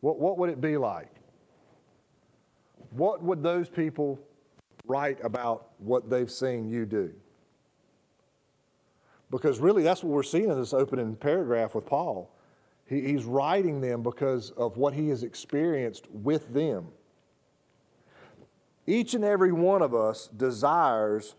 What, 0.00 0.20
what 0.20 0.38
would 0.38 0.50
it 0.50 0.60
be 0.60 0.76
like? 0.76 1.10
What 2.90 3.22
would 3.22 3.42
those 3.42 3.68
people 3.68 4.20
write 4.86 5.18
about 5.24 5.70
what 5.78 6.08
they've 6.08 6.30
seen 6.30 6.68
you 6.68 6.86
do? 6.86 7.12
Because 9.30 9.58
really, 9.58 9.82
that's 9.82 10.04
what 10.04 10.12
we're 10.12 10.22
seeing 10.22 10.50
in 10.50 10.60
this 10.60 10.72
opening 10.72 11.16
paragraph 11.16 11.74
with 11.74 11.86
Paul. 11.86 12.30
He, 12.88 13.00
he's 13.00 13.24
writing 13.24 13.80
them 13.80 14.02
because 14.02 14.50
of 14.52 14.76
what 14.76 14.94
he 14.94 15.08
has 15.08 15.24
experienced 15.24 16.06
with 16.12 16.54
them. 16.54 16.86
Each 18.86 19.14
and 19.14 19.24
every 19.24 19.52
one 19.52 19.82
of 19.82 19.94
us 19.94 20.28
desires 20.28 21.34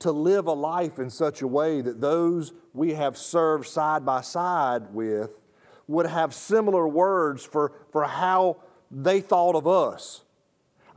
to 0.00 0.12
live 0.12 0.46
a 0.46 0.52
life 0.52 0.98
in 0.98 1.10
such 1.10 1.42
a 1.42 1.46
way 1.46 1.80
that 1.80 2.00
those 2.00 2.52
we 2.72 2.94
have 2.94 3.16
served 3.16 3.66
side 3.66 4.04
by 4.04 4.20
side 4.20 4.92
with 4.92 5.38
would 5.86 6.06
have 6.06 6.34
similar 6.34 6.86
words 6.86 7.44
for, 7.44 7.72
for 7.90 8.04
how 8.04 8.58
they 8.90 9.20
thought 9.20 9.54
of 9.54 9.66
us. 9.66 10.22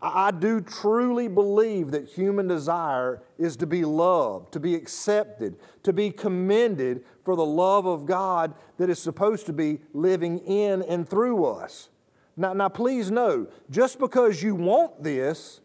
I 0.01 0.31
do 0.31 0.61
truly 0.61 1.27
believe 1.27 1.91
that 1.91 2.09
human 2.09 2.47
desire 2.47 3.21
is 3.37 3.55
to 3.57 3.67
be 3.67 3.85
loved, 3.85 4.51
to 4.53 4.59
be 4.59 4.73
accepted, 4.73 5.57
to 5.83 5.93
be 5.93 6.09
commended 6.09 7.03
for 7.23 7.35
the 7.35 7.45
love 7.45 7.85
of 7.85 8.07
God 8.07 8.55
that 8.77 8.89
is 8.89 8.97
supposed 8.97 9.45
to 9.45 9.53
be 9.53 9.79
living 9.93 10.39
in 10.39 10.81
and 10.83 11.07
through 11.07 11.45
us. 11.45 11.89
Now, 12.35 12.53
now 12.53 12.69
please 12.69 13.11
know, 13.11 13.47
just 13.69 13.99
because 13.99 14.41
you 14.41 14.55
want 14.55 15.03
this, 15.03 15.61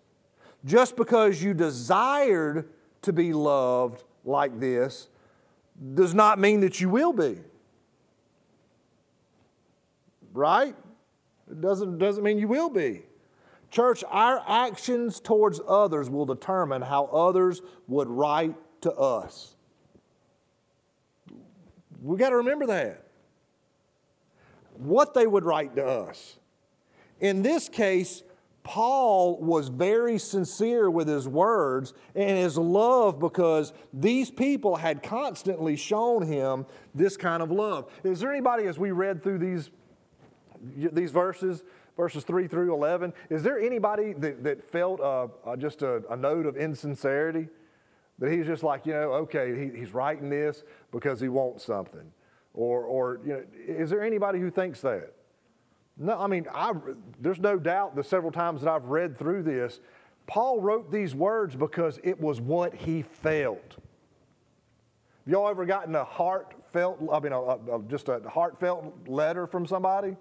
just 0.66 0.96
because 0.96 1.42
you 1.42 1.54
desired 1.54 2.68
to 3.02 3.12
be 3.12 3.32
loved 3.32 4.02
like 4.25 4.58
this, 4.58 5.08
does 5.94 6.12
not 6.12 6.38
mean 6.38 6.61
that 6.61 6.80
you 6.80 6.88
will 6.88 7.12
be. 7.12 7.38
Right? 10.32 10.75
It 11.50 11.61
doesn't, 11.61 11.99
doesn't 11.99 12.25
mean 12.25 12.38
you 12.38 12.49
will 12.49 12.68
be. 12.68 13.02
Church, 13.70 14.02
our 14.08 14.42
actions 14.46 15.20
towards 15.20 15.61
others 15.66 16.11
will 16.11 16.26
determine 16.26 16.82
how 16.82 17.06
others 17.06 17.62
would 17.87 18.08
write 18.08 18.54
to 18.80 18.92
us. 18.92 19.54
We 22.02 22.16
got 22.16 22.30
to 22.30 22.37
remember 22.37 22.66
that. 22.66 23.04
What 24.75 25.14
they 25.14 25.26
would 25.26 25.44
write 25.44 25.76
to 25.76 25.87
us. 25.87 26.38
In 27.20 27.42
this 27.42 27.68
case, 27.68 28.23
Paul 28.66 29.38
was 29.38 29.68
very 29.68 30.18
sincere 30.18 30.90
with 30.90 31.06
his 31.06 31.28
words 31.28 31.94
and 32.16 32.37
his 32.37 32.58
love 32.58 33.20
because 33.20 33.73
these 33.92 34.28
people 34.28 34.75
had 34.75 35.04
constantly 35.04 35.76
shown 35.76 36.23
him 36.23 36.66
this 36.92 37.16
kind 37.16 37.44
of 37.44 37.52
love. 37.52 37.88
Is 38.02 38.18
there 38.18 38.32
anybody, 38.32 38.64
as 38.64 38.76
we 38.76 38.90
read 38.90 39.23
through 39.23 39.38
these, 39.38 39.70
these 40.92 41.12
verses, 41.12 41.62
verses 41.96 42.25
3 42.25 42.49
through 42.49 42.75
11. 42.75 43.12
Is 43.30 43.44
there 43.44 43.61
anybody 43.61 44.14
that, 44.14 44.42
that 44.42 44.68
felt 44.68 45.00
uh, 45.00 45.28
uh, 45.46 45.54
just 45.54 45.82
a, 45.82 46.02
a, 46.11 46.16
note 46.16 46.44
of 46.44 46.56
insincerity? 46.56 47.49
That 48.18 48.32
he's 48.32 48.46
just 48.46 48.64
like, 48.64 48.85
you 48.85 48.94
know, 48.94 49.12
okay, 49.12 49.56
he, 49.56 49.78
he's 49.78 49.94
writing 49.94 50.28
this 50.28 50.64
because 50.90 51.20
he 51.20 51.28
wants 51.28 51.64
something. 51.64 52.12
Or, 52.52 52.82
or, 52.82 53.20
you 53.25 53.32
know, 53.32 53.44
is 53.54 53.90
there 53.90 54.02
anybody 54.02 54.40
who 54.40 54.50
thinks 54.50 54.80
that? 54.80 55.12
No, 55.99 56.19
I 56.19 56.26
mean, 56.26 56.47
I, 56.53 56.73
there's 57.21 57.38
no 57.41 57.59
doubt 57.59 57.97
the 57.97 58.05
several 58.05 58.31
times 58.31 58.62
that 58.62 58.71
I've 58.71 58.85
read 58.85 59.19
through 59.19 59.43
this, 59.43 59.81
Paul 60.26 60.61
wrote 60.61 60.93
these 60.93 61.15
words 61.15 61.57
because 61.57 61.99
it 62.03 62.21
was 62.21 62.41
what 62.41 62.75
he 62.75 63.03
felt. 63.03 63.76
Have 65.25 65.33
y'all 65.33 65.49
ever 65.49 65.65
gotten 65.65 65.95
a 65.95 66.05
heartfelt, 66.05 66.99
I 67.11 67.21
mean, 67.21 67.33
a, 67.33 67.41
a, 67.41 67.83
just 67.88 68.09
a 68.09 68.21
heartfelt 68.29 69.09
letter 69.09 69.47
from 69.47 69.67
somebody? 69.67 70.17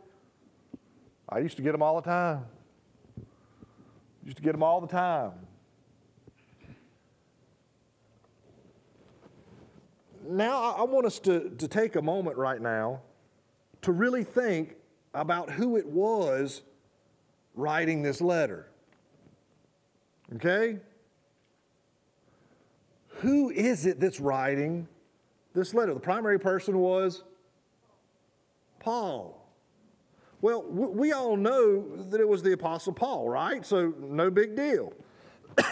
I 1.28 1.40
used 1.40 1.58
to 1.58 1.64
get 1.64 1.74
them 1.74 1.82
all 1.82 1.96
the 1.96 2.10
time. 2.10 2.46
Used 4.24 4.38
to 4.38 4.44
get 4.44 4.54
them 4.54 4.64
all 4.64 4.80
the 4.80 4.88
time. 4.88 5.34
Now, 10.28 10.74
I 10.76 10.84
want 10.84 11.06
us 11.06 11.20
to, 11.20 11.50
to 11.50 11.68
take 11.68 11.96
a 11.96 12.02
moment 12.02 12.38
right 12.38 12.60
now 12.62 13.02
to 13.84 13.92
really 13.92 14.24
think 14.24 14.75
about 15.16 15.50
who 15.50 15.78
it 15.78 15.88
was 15.88 16.62
writing 17.56 18.04
this 18.04 18.22
letter. 18.22 18.68
Okay? 20.36 20.78
Who 23.20 23.50
is 23.50 23.86
it 23.86 24.00
that's 24.00 24.20
writing 24.20 24.88
this 25.54 25.74
letter? 25.74 25.94
The 25.94 26.00
primary 26.00 26.40
person 26.40 26.78
was 26.78 27.24
Paul. 28.80 29.42
Well, 30.42 30.64
we 30.64 31.14
all 31.14 31.38
know 31.38 31.96
that 32.10 32.20
it 32.20 32.28
was 32.28 32.44
the 32.44 32.52
Apostle 32.52 32.94
Paul, 32.94 33.30
right? 33.30 33.66
So, 33.66 33.94
no 34.00 34.30
big 34.30 34.56
deal. 34.56 34.94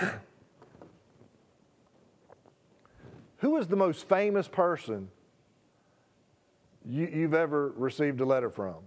Who 3.38 3.58
is 3.58 3.68
the 3.68 3.76
most 3.76 4.08
famous 4.08 4.48
person 4.48 5.10
you, 6.86 7.24
have 7.24 7.34
ever 7.34 7.74
received 7.76 8.22
a 8.22 8.26
letter 8.26 8.50
from? 8.50 8.78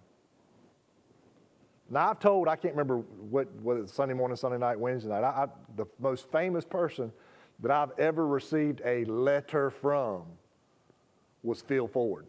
Now, 1.88 2.10
I've 2.10 2.18
told, 2.18 2.48
I 2.48 2.56
can't 2.56 2.74
remember 2.74 2.98
what, 2.98 3.48
whether 3.62 3.80
it's 3.80 3.92
Sunday 3.92 4.14
morning, 4.14 4.36
Sunday 4.36 4.58
night, 4.58 4.78
Wednesday 4.78 5.08
night. 5.08 5.22
I, 5.22 5.44
I, 5.44 5.46
the 5.76 5.86
most 6.00 6.30
famous 6.32 6.64
person 6.64 7.12
that 7.60 7.70
I've 7.70 7.92
ever 7.98 8.26
received 8.26 8.82
a 8.84 9.04
letter 9.04 9.70
from 9.70 10.24
was 11.42 11.62
Phil 11.62 11.86
Ford. 11.86 12.26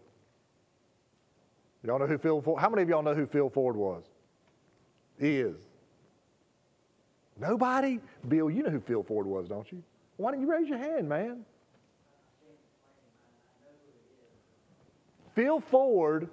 Y'all 1.83 1.99
know 1.99 2.07
who 2.07 2.17
Phil 2.17 2.41
Ford? 2.41 2.61
How 2.61 2.69
many 2.69 2.83
of 2.83 2.89
y'all 2.89 3.01
know 3.01 3.15
who 3.15 3.25
Phil 3.25 3.49
Ford 3.49 3.75
was? 3.75 4.03
He 5.19 5.37
is. 5.37 5.55
Nobody? 7.39 7.99
Bill, 8.27 8.49
you 8.49 8.63
know 8.63 8.69
who 8.69 8.79
Phil 8.79 9.03
Ford 9.03 9.25
was, 9.25 9.47
don't 9.47 9.71
you? 9.71 9.81
Why 10.17 10.31
don't 10.31 10.41
you 10.41 10.51
raise 10.51 10.67
your 10.67 10.79
hand, 10.79 11.07
man? 11.07 11.45
Phil 15.33 15.59
Ford, 15.59 16.29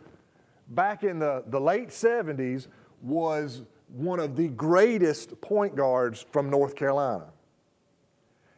back 0.68 1.04
in 1.04 1.18
the, 1.18 1.44
the 1.46 1.60
late 1.60 1.90
70s, 1.90 2.68
was 3.04 3.62
one 3.88 4.18
of 4.18 4.34
the 4.34 4.48
greatest 4.48 5.40
point 5.40 5.76
guards 5.76 6.24
from 6.32 6.50
North 6.50 6.74
Carolina. 6.74 7.26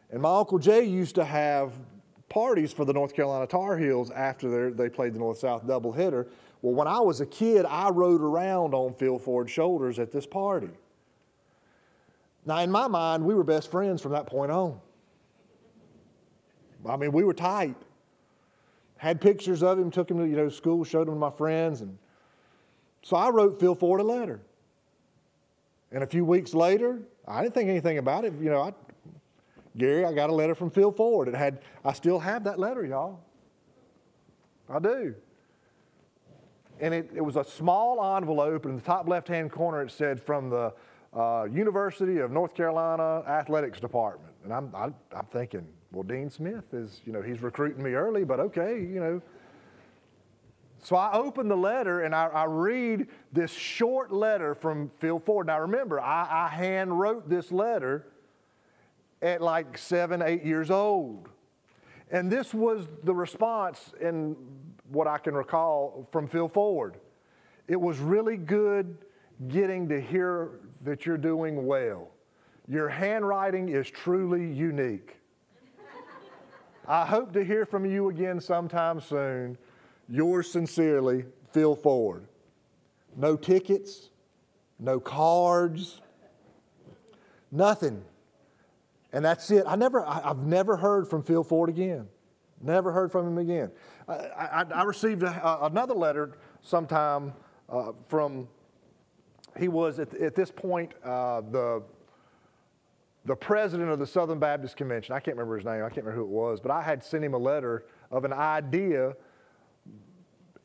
And 0.09 0.21
my 0.21 0.39
Uncle 0.39 0.57
Jay 0.57 0.85
used 0.85 1.15
to 1.15 1.25
have 1.25 1.73
parties 2.29 2.71
for 2.71 2.85
the 2.85 2.93
North 2.93 3.13
Carolina 3.13 3.45
Tar 3.45 3.77
Heels 3.77 4.09
after 4.11 4.71
they 4.71 4.89
played 4.89 5.13
the 5.13 5.19
North 5.19 5.37
South 5.37 5.65
doubleheader. 5.65 6.27
Well, 6.61 6.73
when 6.73 6.87
I 6.87 6.99
was 6.99 7.21
a 7.21 7.25
kid, 7.25 7.65
I 7.65 7.89
rode 7.89 8.21
around 8.21 8.73
on 8.73 8.93
Phil 8.93 9.19
Ford's 9.19 9.51
shoulders 9.51 9.99
at 9.99 10.11
this 10.11 10.25
party. 10.25 10.69
Now, 12.45 12.59
in 12.59 12.71
my 12.71 12.87
mind, 12.87 13.25
we 13.25 13.35
were 13.35 13.43
best 13.43 13.69
friends 13.69 14.01
from 14.01 14.13
that 14.13 14.25
point 14.25 14.51
on. 14.51 14.79
I 16.87 16.95
mean, 16.95 17.11
we 17.11 17.25
were 17.25 17.33
tight. 17.33 17.75
Had 18.97 19.19
pictures 19.19 19.61
of 19.61 19.77
him, 19.77 19.91
took 19.91 20.09
him 20.09 20.17
to 20.17 20.25
you 20.25 20.35
know 20.35 20.49
school, 20.49 20.83
showed 20.83 21.07
him 21.07 21.15
to 21.15 21.19
my 21.19 21.29
friends, 21.29 21.81
and 21.81 21.97
so 23.01 23.15
I 23.15 23.29
wrote 23.29 23.59
Phil 23.59 23.75
Ford 23.75 24.01
a 24.01 24.03
letter. 24.03 24.41
And 25.91 26.03
a 26.03 26.07
few 26.07 26.25
weeks 26.25 26.53
later, 26.53 26.99
I 27.27 27.41
didn't 27.41 27.53
think 27.53 27.69
anything 27.69 27.97
about 27.97 28.25
it. 28.25 28.33
You 28.41 28.49
know, 28.49 28.61
I, 28.61 28.73
Gary, 29.77 30.05
I 30.05 30.13
got 30.13 30.29
a 30.29 30.33
letter 30.33 30.55
from 30.55 30.69
Phil 30.69 30.91
Ford. 30.91 31.27
It 31.27 31.35
had, 31.35 31.59
I 31.85 31.93
still 31.93 32.19
have 32.19 32.43
that 32.43 32.59
letter, 32.59 32.85
y'all. 32.85 33.19
I 34.69 34.79
do 34.79 35.15
and 36.79 36.93
it, 36.93 37.09
it 37.13 37.21
was 37.21 37.35
a 37.35 37.43
small 37.43 38.17
envelope, 38.17 38.65
and 38.65 38.73
in 38.73 38.77
the 38.77 38.85
top 38.85 39.07
left 39.07 39.27
hand 39.27 39.51
corner 39.51 39.81
it 39.81 39.91
said 39.91 40.21
from 40.21 40.49
the 40.49 40.73
uh, 41.13 41.47
University 41.51 42.19
of 42.19 42.31
North 42.31 42.53
Carolina 42.53 43.23
Athletics 43.27 43.79
Department. 43.79 44.33
And 44.43 44.53
I'm, 44.53 44.73
I, 44.75 44.85
I'm 45.15 45.25
thinking, 45.31 45.65
well, 45.91 46.03
Dean 46.03 46.29
Smith 46.29 46.73
is, 46.73 47.01
you 47.05 47.13
know, 47.13 47.21
he's 47.21 47.41
recruiting 47.41 47.83
me 47.83 47.93
early, 47.93 48.23
but 48.23 48.39
okay, 48.39 48.79
you 48.79 48.99
know. 48.99 49.21
So 50.83 50.95
I 50.95 51.13
open 51.13 51.47
the 51.47 51.57
letter 51.57 52.01
and 52.01 52.13
I, 52.13 52.27
I, 52.27 52.45
read 52.45 53.07
this 53.33 53.51
short 53.51 54.11
letter 54.11 54.55
from 54.55 54.91
Phil 54.99 55.19
Ford. 55.19 55.47
Now 55.47 55.59
remember, 55.59 55.99
I, 55.99 56.45
I 56.45 56.47
hand 56.47 56.97
wrote 56.97 57.27
this 57.27 57.51
letter 57.51 58.07
at 59.21 59.41
like 59.41 59.77
seven, 59.77 60.21
eight 60.21 60.45
years 60.45 60.69
old. 60.69 61.29
And 62.11 62.31
this 62.31 62.53
was 62.53 62.87
the 63.03 63.13
response 63.13 63.93
in 63.99 64.35
what 64.89 65.07
I 65.07 65.17
can 65.17 65.33
recall 65.33 66.07
from 66.11 66.27
Phil 66.27 66.47
Ford. 66.47 66.97
It 67.67 67.79
was 67.79 67.99
really 67.99 68.37
good 68.37 68.97
getting 69.49 69.89
to 69.89 69.99
hear 69.99 70.59
that 70.83 71.05
you're 71.05 71.17
doing 71.17 71.65
well. 71.65 72.09
Your 72.67 72.87
handwriting 72.87 73.69
is 73.69 73.89
truly 73.89 74.51
unique. 74.51 75.17
I 76.87 77.05
hope 77.05 77.33
to 77.33 77.43
hear 77.43 77.65
from 77.65 77.85
you 77.85 78.09
again 78.09 78.39
sometime 78.39 79.01
soon. 79.01 79.57
Yours 80.09 80.49
sincerely, 80.51 81.25
Phil 81.51 81.75
Ford. 81.75 82.27
No 83.15 83.35
tickets, 83.35 84.09
no 84.79 84.99
cards, 84.99 86.01
nothing. 87.51 88.03
And 89.11 89.23
that's 89.23 89.49
it. 89.51 89.63
I 89.67 89.75
never, 89.75 90.05
I, 90.05 90.21
have 90.21 90.39
never 90.39 90.77
heard 90.77 91.09
from 91.09 91.23
Phil 91.23 91.43
Ford 91.43 91.69
again. 91.69 92.07
Never 92.61 92.91
heard 92.91 93.11
from 93.11 93.27
him 93.27 93.37
again. 93.37 93.71
I, 94.07 94.13
I, 94.13 94.65
I 94.73 94.83
received 94.83 95.23
a, 95.23 95.65
another 95.65 95.93
letter 95.93 96.33
sometime 96.61 97.33
uh, 97.69 97.91
from, 98.07 98.47
he 99.57 99.67
was 99.67 99.99
at, 99.99 100.13
at 100.15 100.35
this 100.35 100.51
point 100.51 100.93
uh, 101.03 101.41
the, 101.41 101.83
the 103.25 103.35
president 103.35 103.89
of 103.89 103.99
the 103.99 104.07
Southern 104.07 104.39
Baptist 104.39 104.77
Convention. 104.77 105.15
I 105.15 105.19
can't 105.19 105.37
remember 105.37 105.57
his 105.57 105.65
name, 105.65 105.83
I 105.83 105.89
can't 105.89 106.05
remember 106.05 106.15
who 106.15 106.23
it 106.23 106.29
was, 106.29 106.59
but 106.59 106.71
I 106.71 106.81
had 106.81 107.03
sent 107.03 107.23
him 107.23 107.33
a 107.33 107.39
letter 107.39 107.85
of 108.11 108.25
an 108.25 108.33
idea 108.33 109.15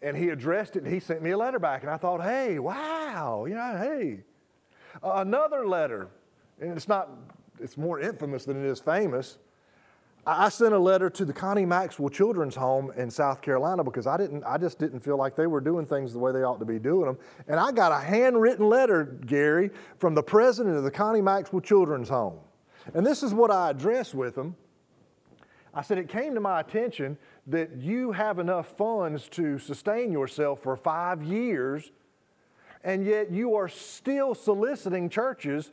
and 0.03 0.17
he 0.17 0.31
addressed 0.31 0.77
it 0.77 0.85
and 0.85 0.93
he 0.93 1.01
sent 1.01 1.23
me 1.23 1.31
a 1.31 1.39
letter 1.39 1.59
back 1.59 1.83
and 1.83 1.91
i 1.91 1.97
thought 1.97 2.23
hey 2.23 2.59
wow 2.59 3.45
you 3.47 3.55
know 3.55 3.77
hey 3.79 4.21
uh, 5.03 5.13
another 5.17 5.67
letter 5.67 6.09
and 6.61 6.73
it's 6.77 6.89
not 6.89 7.09
it's 7.61 7.77
more 7.77 8.01
infamous 8.01 8.45
than 8.45 8.63
it 8.63 8.69
is 8.69 8.81
famous 8.81 9.39
I 10.25 10.51
sent 10.51 10.73
a 10.73 10.79
letter 10.79 11.11
to 11.11 11.25
the 11.25 11.33
Connie 11.33 11.67
Maxwell 11.67 12.09
Children's 12.09 12.55
Home 12.55 12.93
in 12.97 13.11
South 13.11 13.43
Carolina 13.43 13.83
because 13.83 14.07
I 14.07 14.17
didn't, 14.17 14.45
I 14.45 14.57
just 14.57 14.79
didn't 14.79 15.01
feel 15.01 15.17
like 15.17 15.35
they 15.35 15.49
were 15.49 15.61
doing 15.61 15.85
things 15.85 16.13
the 16.13 16.21
way 16.21 16.31
they 16.31 16.45
ought 16.45 16.61
to 16.61 16.65
be 16.65 16.79
doing 16.79 17.07
them. 17.07 17.19
And 17.49 17.59
I 17.59 17.73
got 17.73 17.91
a 17.91 17.99
handwritten 17.99 18.69
letter, 18.69 19.19
Gary, 19.27 19.71
from 19.99 20.15
the 20.15 20.23
president 20.23 20.77
of 20.77 20.85
the 20.85 20.93
Connie 20.93 21.21
Maxwell 21.21 21.61
Children's 21.61 22.09
Home. 22.09 22.39
And 22.95 23.05
this 23.05 23.25
is 23.25 23.35
what 23.35 23.51
I 23.51 23.71
addressed 23.71 24.15
with 24.15 24.37
them. 24.37 24.55
I 25.75 25.83
said, 25.83 25.99
It 25.99 26.09
came 26.09 26.35
to 26.35 26.41
my 26.41 26.61
attention 26.61 27.17
that 27.47 27.77
you 27.77 28.13
have 28.13 28.39
enough 28.39 28.77
funds 28.77 29.29
to 29.31 29.59
sustain 29.59 30.13
yourself 30.13 30.63
for 30.63 30.77
five 30.77 31.23
years, 31.23 31.91
and 32.85 33.05
yet 33.05 33.31
you 33.31 33.55
are 33.55 33.69
still 33.69 34.35
soliciting 34.35 35.09
churches 35.09 35.71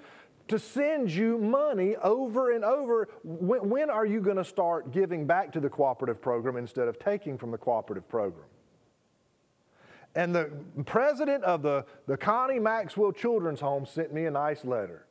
to 0.48 0.58
send 0.58 1.12
you 1.12 1.38
money 1.38 1.96
over 1.98 2.52
and 2.52 2.64
over. 2.66 3.08
When, 3.24 3.70
when 3.70 3.90
are 3.90 4.06
you 4.06 4.20
going 4.20 4.38
to 4.38 4.44
start 4.44 4.92
giving 4.92 5.28
back 5.28 5.52
to 5.54 5.60
the 5.60 5.70
cooperative 5.70 6.22
program 6.22 6.58
instead 6.58 6.88
of 6.88 6.98
taking 7.00 7.38
from 7.38 7.52
the 7.52 7.58
cooperative 7.58 8.08
program? 8.10 8.46
And 10.16 10.34
the 10.34 10.50
president 10.86 11.44
of 11.44 11.62
the, 11.62 11.86
the 12.08 12.18
Connie 12.18 12.58
Maxwell 12.58 13.12
Children's 13.12 13.60
Home 13.60 13.86
sent 13.86 14.12
me 14.12 14.26
a 14.26 14.32
nice 14.32 14.66
letter. 14.66 15.06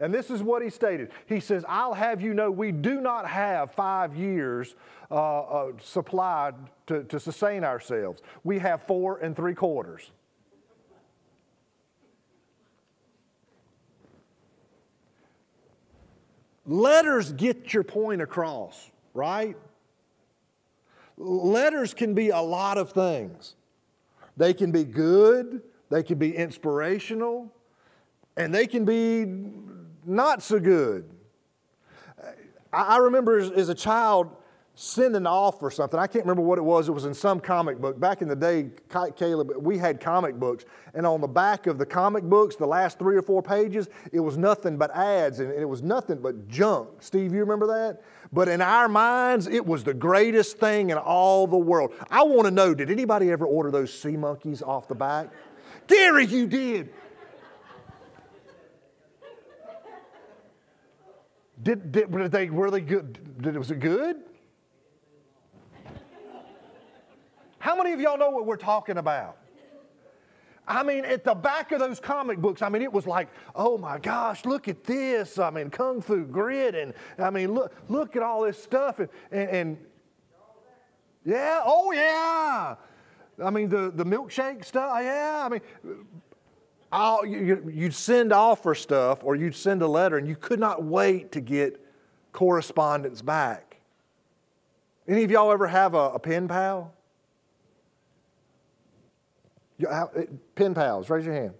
And 0.00 0.12
this 0.12 0.30
is 0.30 0.42
what 0.42 0.62
he 0.62 0.70
stated. 0.70 1.10
He 1.26 1.40
says, 1.40 1.64
I'll 1.68 1.94
have 1.94 2.20
you 2.20 2.34
know 2.34 2.50
we 2.50 2.72
do 2.72 3.00
not 3.00 3.28
have 3.28 3.72
five 3.72 4.16
years 4.16 4.74
uh, 5.10 5.40
uh, 5.40 5.72
supplied 5.82 6.54
to, 6.86 7.04
to 7.04 7.20
sustain 7.20 7.64
ourselves. 7.64 8.22
We 8.42 8.58
have 8.58 8.86
four 8.86 9.18
and 9.18 9.36
three 9.36 9.54
quarters. 9.54 10.10
Letters 16.66 17.32
get 17.32 17.74
your 17.74 17.84
point 17.84 18.22
across, 18.22 18.90
right? 19.12 19.56
Letters 21.16 21.92
can 21.92 22.14
be 22.14 22.30
a 22.30 22.40
lot 22.40 22.78
of 22.78 22.92
things. 22.92 23.54
They 24.36 24.54
can 24.54 24.72
be 24.72 24.84
good, 24.84 25.62
they 25.90 26.02
can 26.02 26.18
be 26.18 26.34
inspirational, 26.34 27.52
and 28.36 28.52
they 28.52 28.66
can 28.66 28.84
be 28.84 29.26
not 30.06 30.42
so 30.42 30.58
good. 30.58 31.08
I 32.72 32.96
remember 32.98 33.38
as, 33.38 33.68
a 33.68 33.74
child 33.74 34.30
sending 34.74 35.26
off 35.26 35.62
or 35.62 35.70
something. 35.70 36.00
I 36.00 36.08
can't 36.08 36.24
remember 36.24 36.42
what 36.42 36.58
it 36.58 36.62
was. 36.62 36.88
It 36.88 36.92
was 36.92 37.04
in 37.04 37.14
some 37.14 37.38
comic 37.38 37.80
book. 37.80 38.00
Back 38.00 38.22
in 38.22 38.28
the 38.28 38.34
day, 38.34 38.70
Caleb, 39.16 39.52
we 39.56 39.78
had 39.78 40.00
comic 40.00 40.34
books. 40.34 40.64
And 40.94 41.06
on 41.06 41.20
the 41.20 41.28
back 41.28 41.68
of 41.68 41.78
the 41.78 41.86
comic 41.86 42.24
books, 42.24 42.56
the 42.56 42.66
last 42.66 42.98
three 42.98 43.16
or 43.16 43.22
four 43.22 43.40
pages, 43.40 43.88
it 44.12 44.18
was 44.18 44.36
nothing 44.36 44.76
but 44.76 44.90
ads 44.94 45.38
and 45.38 45.52
it 45.52 45.68
was 45.68 45.82
nothing 45.82 46.20
but 46.20 46.48
junk. 46.48 46.88
Steve, 47.00 47.32
you 47.32 47.40
remember 47.40 47.68
that? 47.68 48.02
But 48.32 48.48
in 48.48 48.60
our 48.60 48.88
minds, 48.88 49.46
it 49.46 49.64
was 49.64 49.84
the 49.84 49.94
greatest 49.94 50.58
thing 50.58 50.90
in 50.90 50.98
all 50.98 51.46
the 51.46 51.56
world. 51.56 51.94
I 52.10 52.24
want 52.24 52.46
to 52.46 52.50
know 52.50 52.74
did 52.74 52.90
anybody 52.90 53.30
ever 53.30 53.46
order 53.46 53.70
those 53.70 53.92
sea 53.92 54.16
monkeys 54.16 54.60
off 54.60 54.88
the 54.88 54.96
back? 54.96 55.28
Gary, 55.86 56.26
you 56.26 56.46
did. 56.46 56.90
Did, 61.64 61.92
did, 61.92 62.12
they 62.30 62.50
were 62.50 62.70
they 62.70 62.80
good? 62.82 63.40
Did, 63.42 63.56
was 63.56 63.70
it 63.70 63.80
good? 63.80 64.16
How 67.58 67.74
many 67.74 67.92
of 67.92 68.00
y'all 68.00 68.18
know 68.18 68.28
what 68.28 68.44
we're 68.44 68.56
talking 68.56 68.98
about? 68.98 69.38
I 70.68 70.82
mean, 70.82 71.06
at 71.06 71.24
the 71.24 71.34
back 71.34 71.72
of 71.72 71.78
those 71.78 72.00
comic 72.00 72.38
books, 72.38 72.60
I 72.60 72.68
mean, 72.68 72.82
it 72.82 72.92
was 72.92 73.06
like, 73.06 73.28
oh 73.54 73.78
my 73.78 73.98
gosh, 73.98 74.44
look 74.44 74.68
at 74.68 74.84
this. 74.84 75.38
I 75.38 75.50
mean, 75.50 75.70
Kung 75.70 76.02
Fu 76.02 76.24
Grid, 76.24 76.74
and 76.74 76.92
I 77.18 77.30
mean, 77.30 77.52
look, 77.54 77.72
look 77.88 78.16
at 78.16 78.22
all 78.22 78.42
this 78.42 78.62
stuff. 78.62 78.98
And, 78.98 79.08
and, 79.30 79.50
and 79.50 79.78
yeah, 81.24 81.62
oh 81.64 81.92
yeah. 81.92 82.76
I 83.42 83.50
mean, 83.50 83.68
the, 83.68 83.90
the 83.90 84.04
milkshake 84.04 84.64
stuff, 84.64 84.98
yeah. 85.02 85.42
I 85.44 85.48
mean, 85.48 85.60
You, 86.94 87.70
you'd 87.72 87.94
send 87.94 88.32
offer 88.32 88.74
stuff 88.74 89.24
or 89.24 89.34
you'd 89.34 89.56
send 89.56 89.82
a 89.82 89.86
letter, 89.86 90.16
and 90.16 90.28
you 90.28 90.36
could 90.36 90.60
not 90.60 90.84
wait 90.84 91.32
to 91.32 91.40
get 91.40 91.80
correspondence 92.32 93.20
back. 93.20 93.78
Any 95.08 95.24
of 95.24 95.30
y'all 95.30 95.50
ever 95.50 95.66
have 95.66 95.94
a, 95.94 96.10
a 96.10 96.18
pen 96.18 96.48
pal? 96.48 96.94
Pen 100.54 100.74
pals, 100.74 101.10
raise 101.10 101.26
your 101.26 101.34
hand. 101.34 101.54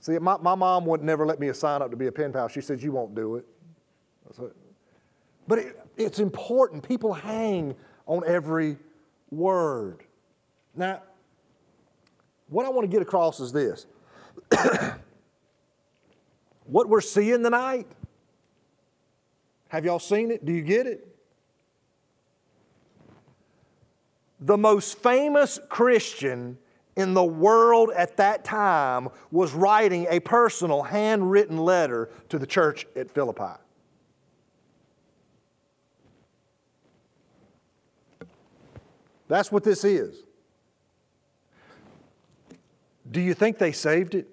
See, 0.00 0.18
my, 0.18 0.36
my 0.38 0.54
mom 0.54 0.86
would 0.86 1.02
never 1.02 1.26
let 1.26 1.38
me 1.38 1.52
sign 1.52 1.80
up 1.80 1.90
to 1.90 1.96
be 1.96 2.06
a 2.06 2.12
pen 2.12 2.32
pal. 2.32 2.48
She 2.48 2.60
said, 2.60 2.82
You 2.82 2.92
won't 2.92 3.14
do 3.14 3.36
it. 3.36 3.46
But 5.46 5.58
it, 5.58 5.80
it's 5.96 6.18
important. 6.18 6.86
People 6.86 7.12
hang 7.12 7.76
on 8.06 8.22
every 8.26 8.78
word. 9.30 10.02
Now, 10.74 11.02
what 12.52 12.66
I 12.66 12.68
want 12.68 12.88
to 12.88 12.94
get 12.94 13.02
across 13.02 13.40
is 13.40 13.52
this 13.52 13.86
what 16.64 16.88
we're 16.88 17.00
seeing 17.00 17.42
tonight, 17.42 17.86
have 19.68 19.84
y'all 19.84 19.98
seen 19.98 20.30
it? 20.30 20.44
Do 20.44 20.52
you 20.52 20.62
get 20.62 20.86
it? 20.86 21.12
the 24.42 24.58
most 24.58 24.98
famous 24.98 25.58
Christian 25.68 26.58
in 26.96 27.14
the 27.14 27.24
world 27.24 27.90
at 27.96 28.16
that 28.18 28.44
time 28.44 29.08
was 29.30 29.52
writing 29.52 30.06
a 30.10 30.20
personal 30.20 30.82
handwritten 30.82 31.56
letter 31.56 32.10
to 32.28 32.38
the 32.38 32.46
church 32.46 32.86
at 32.96 33.10
Philippi. 33.10 33.58
That's 39.28 39.50
what 39.50 39.64
this 39.64 39.84
is. 39.84 40.24
Do 43.12 43.20
you 43.20 43.34
think 43.34 43.58
they 43.58 43.72
saved 43.72 44.14
it? 44.14 44.26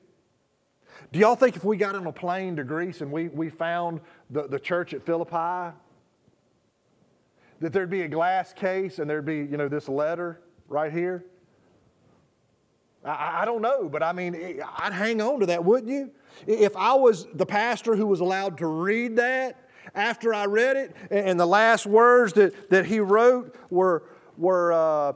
Do 1.12 1.20
y'all 1.20 1.36
think 1.36 1.56
if 1.56 1.64
we 1.64 1.76
got 1.76 1.96
on 1.96 2.08
a 2.08 2.12
plane 2.12 2.56
to 2.56 2.64
Greece 2.64 3.02
and 3.02 3.12
we, 3.12 3.28
we 3.28 3.50
found 3.50 4.00
the, 4.30 4.48
the 4.48 4.60
church 4.60 4.94
at 4.94 5.06
Philippi 5.06 5.76
that 7.60 7.74
there'd 7.74 7.90
be 7.90 8.04
a 8.04 8.08
glass 8.08 8.54
case 8.54 9.00
and 9.00 9.10
there'd 9.10 9.26
be, 9.26 9.38
you 9.38 9.58
know, 9.58 9.68
this 9.68 9.90
letter 9.90 10.40
right 10.68 10.94
here? 10.94 11.26
I, 13.04 13.42
I 13.42 13.46
don't 13.46 13.62
know, 13.62 13.90
but 13.90 14.02
I 14.02 14.14
mean, 14.14 14.62
I'd 14.78 14.94
hang 14.94 15.22
on 15.22 15.42
to 15.42 15.46
that, 15.48 15.66
wouldn't 15.66 15.92
you? 15.92 16.12
If 16.48 16.78
I 16.78 16.94
was 16.94 17.28
the 17.34 17.46
pastor 17.46 17.96
who 17.96 18.06
was 18.08 18.22
allowed 18.22 18.60
to 18.60 18.68
read 18.68 19.18
that 19.18 19.70
after 19.96 20.34
I 20.34 20.46
read 20.46 20.78
it, 20.78 20.96
and 21.10 21.40
the 21.40 21.46
last 21.46 21.86
words 21.86 22.34
that, 22.34 22.70
that 22.70 22.86
he 22.86 23.00
wrote 23.00 23.56
were, 23.70 24.04
were 24.38 24.72
uh, 24.72 25.14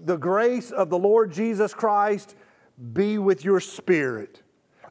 the 0.00 0.16
grace 0.16 0.72
of 0.72 0.90
the 0.90 0.98
Lord 0.98 1.32
Jesus 1.32 1.72
Christ 1.72 2.34
be 2.92 3.18
with 3.18 3.44
your 3.44 3.60
spirit. 3.60 4.42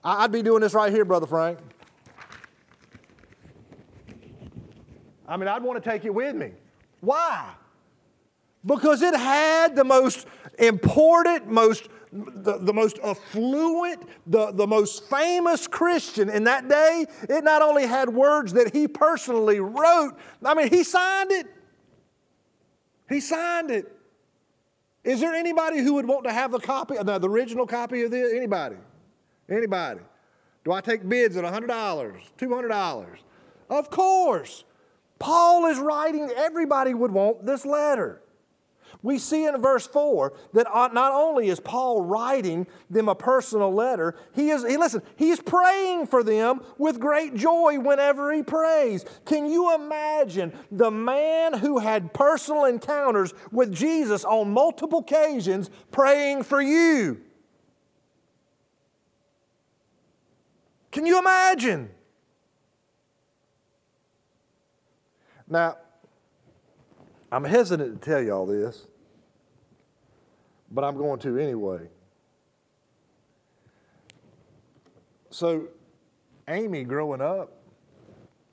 I'd 0.04 0.32
be 0.32 0.42
doing 0.42 0.62
this 0.62 0.74
right 0.74 0.92
here, 0.92 1.06
Brother 1.06 1.28
Frank. 1.28 1.60
I 5.28 5.38
mean, 5.38 5.48
I'd 5.48 5.64
want 5.64 5.84
to 5.84 5.90
take 5.90 6.06
it 6.06 6.14
with 6.14 6.36
me. 6.36 6.52
Why? 7.02 7.52
Because 8.66 9.02
it 9.02 9.16
had 9.16 9.76
the 9.76 9.84
most 9.84 10.26
important, 10.58 11.48
most 11.48 11.88
the, 12.12 12.58
the 12.58 12.74
most 12.74 12.98
affluent, 13.04 14.04
the, 14.26 14.52
the 14.52 14.66
most 14.66 15.08
famous 15.10 15.68
Christian 15.68 16.30
in 16.30 16.46
that 16.46 16.68
day, 16.68 17.06
it 17.30 17.44
not 17.44 17.62
only 17.62 17.86
had 17.86 18.10
words 18.10 18.54
that 18.54 18.74
he 18.74 18.88
personally 18.88 19.60
wrote, 19.60 20.14
I 20.44 20.56
mean, 20.56 20.70
he 20.70 20.84
signed 20.84 21.32
it. 21.32 21.48
He 23.08 23.20
signed 23.20 23.70
it. 23.70 23.96
Is 25.10 25.22
there 25.22 25.34
anybody 25.34 25.80
who 25.80 25.96
would 25.96 26.08
want 26.08 26.26
to 26.26 26.32
have 26.32 26.54
a 26.54 26.60
copy, 26.60 26.96
uh, 26.96 27.02
the, 27.02 27.18
the 27.18 27.28
original 27.28 27.66
copy 27.66 28.04
of 28.04 28.12
this? 28.12 28.32
Anybody? 28.32 28.76
Anybody? 29.50 30.02
Do 30.64 30.72
I 30.72 30.82
take 30.82 31.10
bids 31.10 31.36
at 31.36 31.44
$100, 31.44 31.68
$200? 32.38 33.08
Of 33.72 33.90
course. 33.90 34.66
Paul 35.18 35.66
is 35.66 35.80
writing, 35.80 36.30
everybody 36.38 36.94
would 36.94 37.10
want 37.10 37.44
this 37.44 37.66
letter. 37.66 38.22
We 39.02 39.18
see 39.18 39.46
in 39.46 39.62
verse 39.62 39.88
4 39.88 40.34
that 40.54 40.68
uh, 40.70 40.90
not 40.90 41.14
only 41.14 41.48
is 41.48 41.62
Paul 41.62 42.02
writing 42.02 42.68
them 42.90 43.08
a 43.08 43.16
personal 43.16 43.74
letter, 43.74 44.16
he 44.34 44.50
is, 44.50 44.66
he, 44.68 44.76
listen, 44.76 45.02
he's 45.16 45.40
praying 45.40 46.08
for 46.08 46.22
them 46.22 46.62
with 46.78 47.00
great 47.00 47.34
joy 47.34 47.80
whenever 47.80 48.34
he 48.34 48.44
prays. 48.44 49.06
Can 49.24 49.50
you 49.50 49.74
imagine 49.74 50.52
the 50.70 50.92
man 50.92 51.54
who 51.54 51.80
had 51.80 52.14
personal 52.14 52.66
encounters 52.66 53.34
with 53.52 53.74
Jesus 53.74 54.26
on 54.26 54.52
multiple 54.52 55.00
occasions 55.00 55.70
praying 55.92 56.44
for 56.44 56.62
you? 56.62 57.22
Can 60.92 61.06
you 61.06 61.20
imagine? 61.20 61.90
Now, 65.48 65.78
I'm 67.32 67.44
hesitant 67.44 68.02
to 68.02 68.10
tell 68.10 68.22
you 68.22 68.32
all 68.34 68.46
this, 68.46 68.86
but 70.72 70.84
I'm 70.84 70.98
going 70.98 71.20
to 71.22 71.38
anyway. 71.38 71.88
So, 75.30 75.68
Amy 76.48 76.84
growing 76.84 77.22
up, 77.22 77.54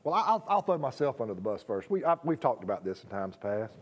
well, 0.05 0.15
I'll, 0.15 0.45
I'll 0.49 0.63
throw 0.63 0.79
myself 0.79 1.21
under 1.21 1.35
the 1.35 1.41
bus 1.41 1.63
first. 1.63 1.91
We, 1.91 2.05
I, 2.05 2.17
we've 2.23 2.39
talked 2.39 2.63
about 2.63 2.85
this 2.85 3.03
in 3.03 3.09
times 3.09 3.37
past. 3.37 3.73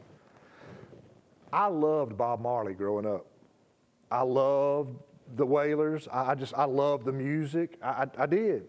I 1.53 1.67
loved 1.67 2.17
Bob 2.17 2.41
Marley 2.41 2.75
growing 2.75 3.07
up. 3.07 3.27
I 4.11 4.23
loved 4.23 4.97
the 5.37 5.45
Wailers. 5.45 6.09
I, 6.11 6.31
I 6.31 6.35
just, 6.35 6.55
I 6.55 6.65
loved 6.65 7.05
the 7.05 7.13
music. 7.13 7.79
I, 7.83 7.89
I, 7.89 8.23
I 8.23 8.27
did. 8.27 8.65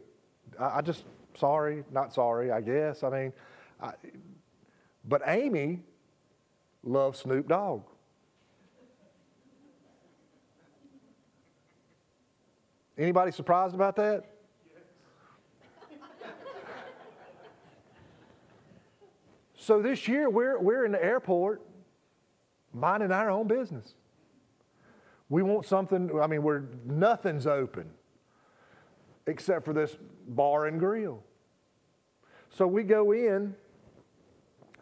I, 0.60 0.78
I, 0.78 0.82
just, 0.82 1.06
sorry, 1.38 1.84
not 1.92 2.14
sorry, 2.14 2.52
I 2.52 2.62
guess. 2.62 3.04
I 3.04 3.10
mean, 3.10 3.34
but 5.08 5.22
Amy 5.28 5.80
loved 6.84 7.18
Snoop 7.18 7.48
Dogg. 7.48 7.84
Anybody 12.98 13.32
surprised 13.32 13.76
about 13.76 13.96
that? 13.98 14.24
so 19.58 19.82
this 19.82 20.08
year 20.08 20.30
we're, 20.30 20.60
we're 20.60 20.86
in 20.86 20.92
the 20.94 21.04
airport 21.04 21.62
minding 22.74 23.12
our 23.12 23.30
own 23.30 23.48
business. 23.48 23.96
We 25.28 25.44
want 25.44 25.66
something, 25.66 26.12
I 26.22 26.28
mean, 26.28 26.44
we're, 26.44 26.64
nothing's 26.86 27.48
open 27.48 27.90
except 29.28 29.66
for 29.66 29.74
this 29.74 29.98
bar 30.28 30.68
and 30.68 30.80
grill. 30.80 31.24
So 32.52 32.68
we 32.68 32.84
go 32.84 33.12
in 33.12 33.56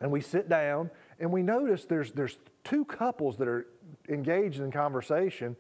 and 0.02 0.12
we 0.12 0.21
sit 0.21 0.49
down 0.49 0.91
and 1.19 1.32
we 1.32 1.41
notice 1.41 1.86
there's, 1.86 2.12
there's 2.12 2.38
two 2.63 2.86
couples 2.86 3.38
that 3.38 3.47
are 3.47 3.65
engaged 4.10 4.60
in 4.60 4.69
conversation 4.69 5.56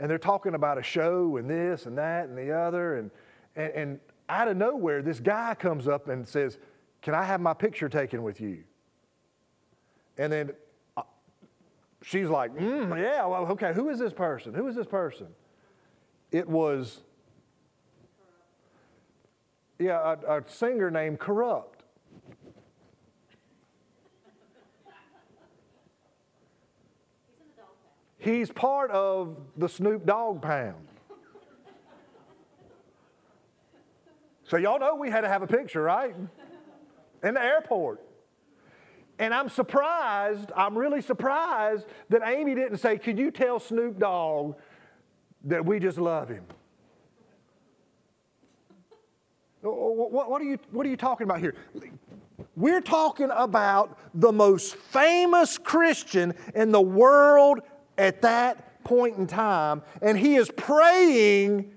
and 0.00 0.10
they're 0.10 0.18
talking 0.18 0.54
about 0.54 0.78
a 0.78 0.82
show 0.82 1.36
and 1.36 1.48
this 1.48 1.84
and 1.84 1.96
that 1.98 2.28
and 2.28 2.36
the 2.36 2.50
other. 2.50 2.96
And, 2.96 3.10
and, 3.54 3.72
and 3.72 4.00
out 4.30 4.48
of 4.48 4.56
nowhere, 4.56 5.02
this 5.02 5.20
guy 5.20 5.54
comes 5.54 5.86
up 5.86 6.08
and 6.08 6.26
says, 6.26 6.58
Can 7.02 7.14
I 7.14 7.22
have 7.22 7.40
my 7.40 7.52
picture 7.52 7.88
taken 7.88 8.22
with 8.22 8.40
you? 8.40 8.64
And 10.16 10.32
then 10.32 10.50
uh, 10.96 11.02
she's 12.02 12.28
like, 12.28 12.56
mm, 12.56 12.98
Yeah, 12.98 13.26
well, 13.26 13.46
okay, 13.48 13.74
who 13.74 13.90
is 13.90 13.98
this 13.98 14.14
person? 14.14 14.54
Who 14.54 14.66
is 14.68 14.74
this 14.74 14.86
person? 14.86 15.26
It 16.32 16.48
was, 16.48 17.00
yeah, 19.78 20.16
a, 20.26 20.38
a 20.38 20.44
singer 20.46 20.90
named 20.90 21.18
Kurupt. 21.18 21.69
He's 28.20 28.52
part 28.52 28.90
of 28.90 29.36
the 29.56 29.68
Snoop 29.68 30.04
Dogg 30.04 30.42
pound. 30.42 30.86
So, 34.44 34.56
y'all 34.56 34.78
know 34.78 34.94
we 34.94 35.10
had 35.10 35.22
to 35.22 35.28
have 35.28 35.42
a 35.42 35.46
picture, 35.46 35.82
right? 35.82 36.14
In 37.22 37.34
the 37.34 37.42
airport. 37.42 38.00
And 39.18 39.32
I'm 39.32 39.48
surprised, 39.48 40.50
I'm 40.56 40.76
really 40.76 41.00
surprised 41.02 41.86
that 42.08 42.22
Amy 42.24 42.54
didn't 42.54 42.78
say, 42.78 42.98
Could 42.98 43.18
you 43.18 43.30
tell 43.30 43.58
Snoop 43.58 43.98
Dogg 43.98 44.56
that 45.44 45.64
we 45.64 45.78
just 45.78 45.98
love 45.98 46.28
him? 46.28 46.44
What, 49.62 50.40
are 50.40 50.44
you, 50.44 50.58
what 50.70 50.86
are 50.86 50.88
you 50.88 50.96
talking 50.96 51.24
about 51.24 51.40
here? 51.40 51.54
We're 52.56 52.80
talking 52.80 53.30
about 53.32 53.98
the 54.14 54.32
most 54.32 54.74
famous 54.74 55.58
Christian 55.58 56.34
in 56.54 56.72
the 56.72 56.80
world 56.80 57.60
at 58.00 58.22
that 58.22 58.82
point 58.82 59.18
in 59.18 59.26
time, 59.26 59.82
and 60.00 60.18
he 60.18 60.36
is 60.36 60.50
praying 60.56 61.70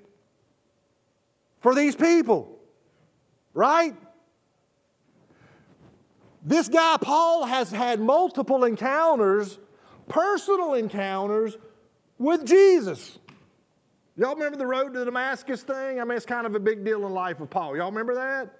for 1.59 1.75
these 1.75 1.95
people, 1.97 2.59
right? 3.53 3.93
This 6.45 6.69
guy, 6.69 6.97
Paul, 7.01 7.45
has 7.45 7.71
had 7.71 7.99
multiple 7.99 8.63
encounters, 8.63 9.59
personal 10.07 10.75
encounters 10.75 11.57
with 12.17 12.45
Jesus. 12.45 13.19
Y'all 14.15 14.33
remember 14.33 14.57
the 14.57 14.65
road 14.65 14.93
to 14.93 15.03
Damascus 15.03 15.63
thing? 15.63 15.99
I 15.99 16.05
mean, 16.05 16.15
it's 16.15 16.25
kind 16.25 16.47
of 16.47 16.55
a 16.55 16.59
big 16.59 16.85
deal 16.85 17.05
in 17.05 17.13
life 17.13 17.41
of 17.41 17.49
Paul. 17.49 17.75
Y'all 17.75 17.91
remember 17.91 18.15
that? 18.15 18.59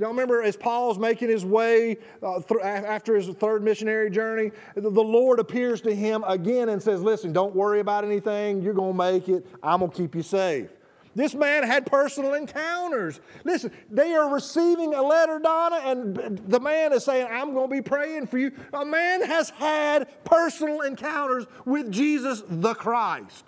Y'all 0.00 0.08
remember 0.08 0.42
as 0.42 0.56
Paul's 0.56 0.98
making 0.98 1.28
his 1.28 1.44
way 1.44 1.98
uh, 2.22 2.40
th- 2.40 2.62
after 2.62 3.16
his 3.16 3.28
third 3.28 3.62
missionary 3.62 4.10
journey, 4.10 4.50
the 4.74 4.88
Lord 4.88 5.38
appears 5.38 5.82
to 5.82 5.94
him 5.94 6.24
again 6.26 6.70
and 6.70 6.82
says, 6.82 7.02
Listen, 7.02 7.34
don't 7.34 7.54
worry 7.54 7.80
about 7.80 8.02
anything. 8.02 8.62
You're 8.62 8.72
going 8.72 8.92
to 8.92 8.96
make 8.96 9.28
it. 9.28 9.46
I'm 9.62 9.80
going 9.80 9.90
to 9.90 9.96
keep 9.98 10.14
you 10.14 10.22
safe. 10.22 10.70
This 11.14 11.34
man 11.34 11.64
had 11.64 11.84
personal 11.84 12.32
encounters. 12.32 13.20
Listen, 13.44 13.72
they 13.90 14.14
are 14.14 14.32
receiving 14.32 14.94
a 14.94 15.02
letter, 15.02 15.38
Donna, 15.38 15.80
and 15.84 16.38
the 16.48 16.60
man 16.60 16.94
is 16.94 17.04
saying, 17.04 17.26
I'm 17.30 17.52
going 17.52 17.68
to 17.68 17.74
be 17.74 17.82
praying 17.82 18.28
for 18.28 18.38
you. 18.38 18.52
A 18.72 18.86
man 18.86 19.22
has 19.22 19.50
had 19.50 20.08
personal 20.24 20.80
encounters 20.80 21.44
with 21.66 21.92
Jesus 21.92 22.42
the 22.48 22.72
Christ. 22.72 23.44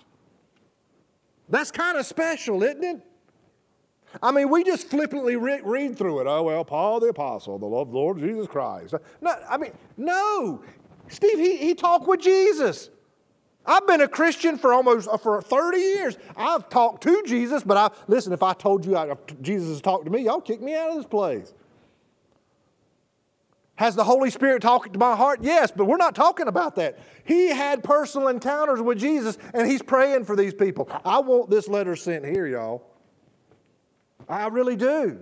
That's 1.48 1.70
kind 1.70 1.96
of 1.96 2.04
special, 2.04 2.62
isn't 2.62 2.84
it? 2.84 3.00
I 4.20 4.32
mean, 4.32 4.50
we 4.50 4.64
just 4.64 4.88
flippantly 4.88 5.36
re- 5.36 5.60
read 5.62 5.96
through 5.96 6.20
it. 6.20 6.26
Oh, 6.26 6.42
well, 6.42 6.64
Paul 6.64 7.00
the 7.00 7.08
Apostle, 7.08 7.58
the 7.58 7.66
love 7.66 7.88
of 7.88 7.92
the 7.92 7.98
Lord 7.98 8.18
Jesus 8.18 8.46
Christ. 8.46 8.94
No, 9.20 9.34
I 9.48 9.56
mean, 9.56 9.72
no. 9.96 10.62
Steve, 11.08 11.38
he, 11.38 11.56
he 11.56 11.74
talked 11.74 12.06
with 12.06 12.20
Jesus. 12.20 12.90
I've 13.64 13.86
been 13.86 14.00
a 14.00 14.08
Christian 14.08 14.58
for 14.58 14.72
almost 14.74 15.08
uh, 15.08 15.16
for 15.16 15.40
30 15.40 15.78
years. 15.78 16.18
I've 16.36 16.68
talked 16.68 17.02
to 17.04 17.22
Jesus, 17.26 17.62
but 17.62 17.76
I 17.76 17.90
listen, 18.08 18.32
if 18.32 18.42
I 18.42 18.54
told 18.54 18.84
you 18.84 18.96
I, 18.96 19.14
Jesus 19.40 19.68
has 19.68 19.80
talked 19.80 20.04
to 20.06 20.10
me, 20.10 20.22
y'all 20.22 20.40
kick 20.40 20.60
me 20.60 20.74
out 20.74 20.90
of 20.90 20.96
this 20.96 21.06
place. 21.06 21.54
Has 23.76 23.96
the 23.96 24.04
Holy 24.04 24.30
Spirit 24.30 24.62
talked 24.62 24.92
to 24.92 24.98
my 24.98 25.16
heart? 25.16 25.40
Yes, 25.42 25.72
but 25.74 25.86
we're 25.86 25.96
not 25.96 26.14
talking 26.14 26.46
about 26.46 26.76
that. 26.76 26.98
He 27.24 27.48
had 27.48 27.82
personal 27.82 28.28
encounters 28.28 28.82
with 28.82 28.98
Jesus 28.98 29.38
and 29.54 29.70
he's 29.70 29.82
praying 29.82 30.24
for 30.24 30.36
these 30.36 30.54
people. 30.54 30.88
I 31.04 31.20
want 31.20 31.50
this 31.50 31.68
letter 31.68 31.96
sent 31.96 32.24
here, 32.24 32.46
y'all. 32.46 32.91
I 34.28 34.46
really 34.48 34.76
do. 34.76 35.20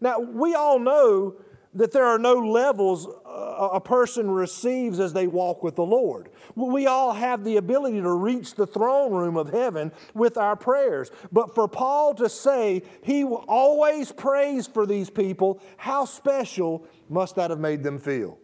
Now, 0.00 0.20
we 0.20 0.54
all 0.54 0.78
know 0.78 1.36
that 1.74 1.92
there 1.92 2.04
are 2.04 2.18
no 2.18 2.34
levels 2.34 3.08
a 3.24 3.80
person 3.80 4.30
receives 4.30 5.00
as 5.00 5.12
they 5.12 5.26
walk 5.26 5.62
with 5.62 5.76
the 5.76 5.84
Lord. 5.84 6.28
We 6.54 6.86
all 6.86 7.12
have 7.12 7.44
the 7.44 7.56
ability 7.56 8.00
to 8.00 8.12
reach 8.12 8.54
the 8.54 8.66
throne 8.66 9.12
room 9.12 9.36
of 9.36 9.50
heaven 9.50 9.92
with 10.14 10.36
our 10.36 10.56
prayers. 10.56 11.10
But 11.30 11.54
for 11.54 11.68
Paul 11.68 12.14
to 12.14 12.28
say 12.28 12.82
he 13.02 13.24
always 13.24 14.12
prays 14.12 14.66
for 14.66 14.84
these 14.84 15.08
people, 15.08 15.60
how 15.76 16.04
special 16.04 16.86
must 17.08 17.36
that 17.36 17.50
have 17.50 17.60
made 17.60 17.82
them 17.82 17.98
feel? 17.98 18.38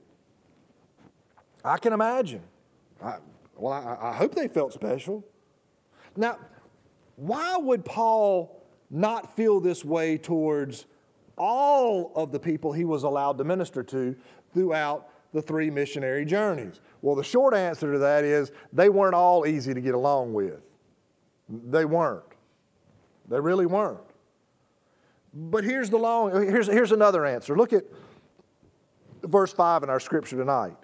I 1.64 1.76
can 1.78 1.92
imagine. 1.92 2.42
I, 3.02 3.16
well, 3.56 3.72
I, 3.72 4.10
I 4.10 4.12
hope 4.14 4.34
they 4.34 4.48
felt 4.48 4.72
special. 4.72 5.24
Now, 6.16 6.38
why 7.16 7.56
would 7.56 7.84
Paul 7.84 8.57
not 8.90 9.34
feel 9.36 9.60
this 9.60 9.84
way 9.84 10.16
towards 10.18 10.86
all 11.36 12.12
of 12.16 12.32
the 12.32 12.38
people 12.40 12.72
he 12.72 12.84
was 12.84 13.02
allowed 13.02 13.38
to 13.38 13.44
minister 13.44 13.82
to 13.82 14.16
throughout 14.52 15.08
the 15.32 15.42
three 15.42 15.70
missionary 15.70 16.24
journeys? 16.24 16.80
Well, 17.02 17.14
the 17.14 17.24
short 17.24 17.54
answer 17.54 17.92
to 17.92 17.98
that 17.98 18.24
is 18.24 18.50
they 18.72 18.88
weren't 18.88 19.14
all 19.14 19.46
easy 19.46 19.74
to 19.74 19.80
get 19.80 19.94
along 19.94 20.32
with. 20.32 20.60
They 21.48 21.84
weren't. 21.84 22.24
They 23.28 23.40
really 23.40 23.66
weren't. 23.66 24.00
But 25.32 25.64
here's 25.64 25.90
the 25.90 25.98
long 25.98 26.32
here's, 26.32 26.66
here's 26.66 26.92
another 26.92 27.26
answer. 27.26 27.56
Look 27.56 27.72
at 27.72 27.84
verse 29.22 29.52
5 29.52 29.82
in 29.82 29.90
our 29.90 30.00
scripture 30.00 30.36
tonight. 30.36 30.76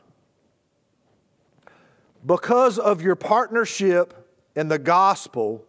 Because 2.27 2.79
of 2.79 3.03
your 3.03 3.17
partnership 3.17 4.15
in 4.57 4.69
the 4.69 4.79
gospel 4.79 5.65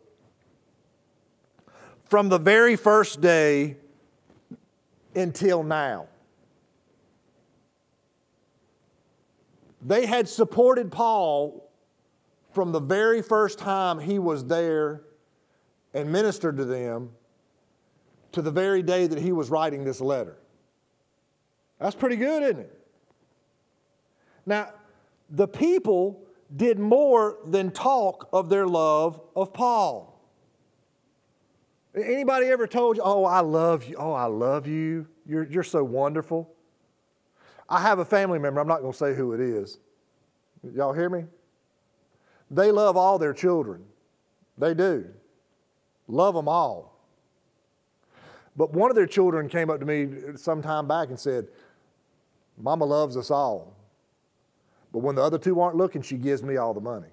from 2.05 2.29
the 2.29 2.37
very 2.37 2.75
first 2.75 3.21
day 3.21 3.77
until 5.15 5.63
now. 5.63 6.07
They 9.81 10.05
had 10.05 10.27
supported 10.27 10.91
Paul 10.91 11.69
from 12.53 12.71
the 12.71 12.79
very 12.79 13.21
first 13.21 13.59
time 13.59 13.99
he 13.99 14.17
was 14.17 14.45
there 14.45 15.03
and 15.93 16.11
ministered 16.11 16.57
to 16.57 16.65
them 16.65 17.11
to 18.31 18.41
the 18.41 18.51
very 18.51 18.81
day 18.81 19.07
that 19.07 19.19
he 19.19 19.31
was 19.31 19.49
writing 19.49 19.83
this 19.83 20.01
letter. 20.01 20.37
That's 21.79 21.95
pretty 21.95 22.15
good, 22.15 22.43
isn't 22.43 22.59
it? 22.59 22.79
Now, 24.45 24.69
the 25.29 25.47
people 25.47 26.21
did 26.55 26.79
more 26.79 27.37
than 27.45 27.71
talk 27.71 28.29
of 28.31 28.49
their 28.49 28.67
love 28.67 29.21
of 29.35 29.53
Paul. 29.53 30.14
Anybody 31.95 32.47
ever 32.47 32.67
told 32.67 32.97
you, 32.97 33.03
oh, 33.05 33.23
I 33.25 33.39
love 33.39 33.85
you, 33.85 33.95
oh, 33.97 34.11
I 34.11 34.25
love 34.25 34.67
you, 34.67 35.07
you're, 35.25 35.43
you're 35.43 35.63
so 35.63 35.83
wonderful? 35.83 36.51
I 37.69 37.81
have 37.81 37.99
a 37.99 38.05
family 38.05 38.37
member, 38.37 38.59
I'm 38.59 38.67
not 38.67 38.81
going 38.81 38.91
to 38.91 38.97
say 38.97 39.15
who 39.15 39.33
it 39.33 39.39
is. 39.39 39.79
Y'all 40.73 40.93
hear 40.93 41.09
me? 41.09 41.25
They 42.51 42.71
love 42.71 42.97
all 42.97 43.17
their 43.17 43.33
children. 43.33 43.83
They 44.57 44.73
do. 44.73 45.05
Love 46.07 46.35
them 46.35 46.47
all. 46.47 46.99
But 48.55 48.73
one 48.73 48.89
of 48.89 48.95
their 48.95 49.07
children 49.07 49.49
came 49.49 49.69
up 49.69 49.79
to 49.79 49.85
me 49.85 50.07
some 50.35 50.61
time 50.61 50.87
back 50.87 51.09
and 51.09 51.19
said, 51.19 51.47
Mama 52.57 52.85
loves 52.85 53.17
us 53.17 53.31
all. 53.31 53.75
But 54.93 54.99
when 54.99 55.15
the 55.15 55.21
other 55.21 55.37
two 55.37 55.59
aren't 55.59 55.75
looking, 55.75 56.01
she 56.01 56.15
gives 56.15 56.41
me 56.41 56.55
all 56.57 56.73
the 56.73 56.81
money. 56.81 57.09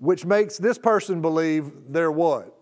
Which 0.00 0.24
makes 0.24 0.58
this 0.58 0.78
person 0.78 1.20
believe 1.20 1.70
they're 1.88 2.10
what? 2.10 2.56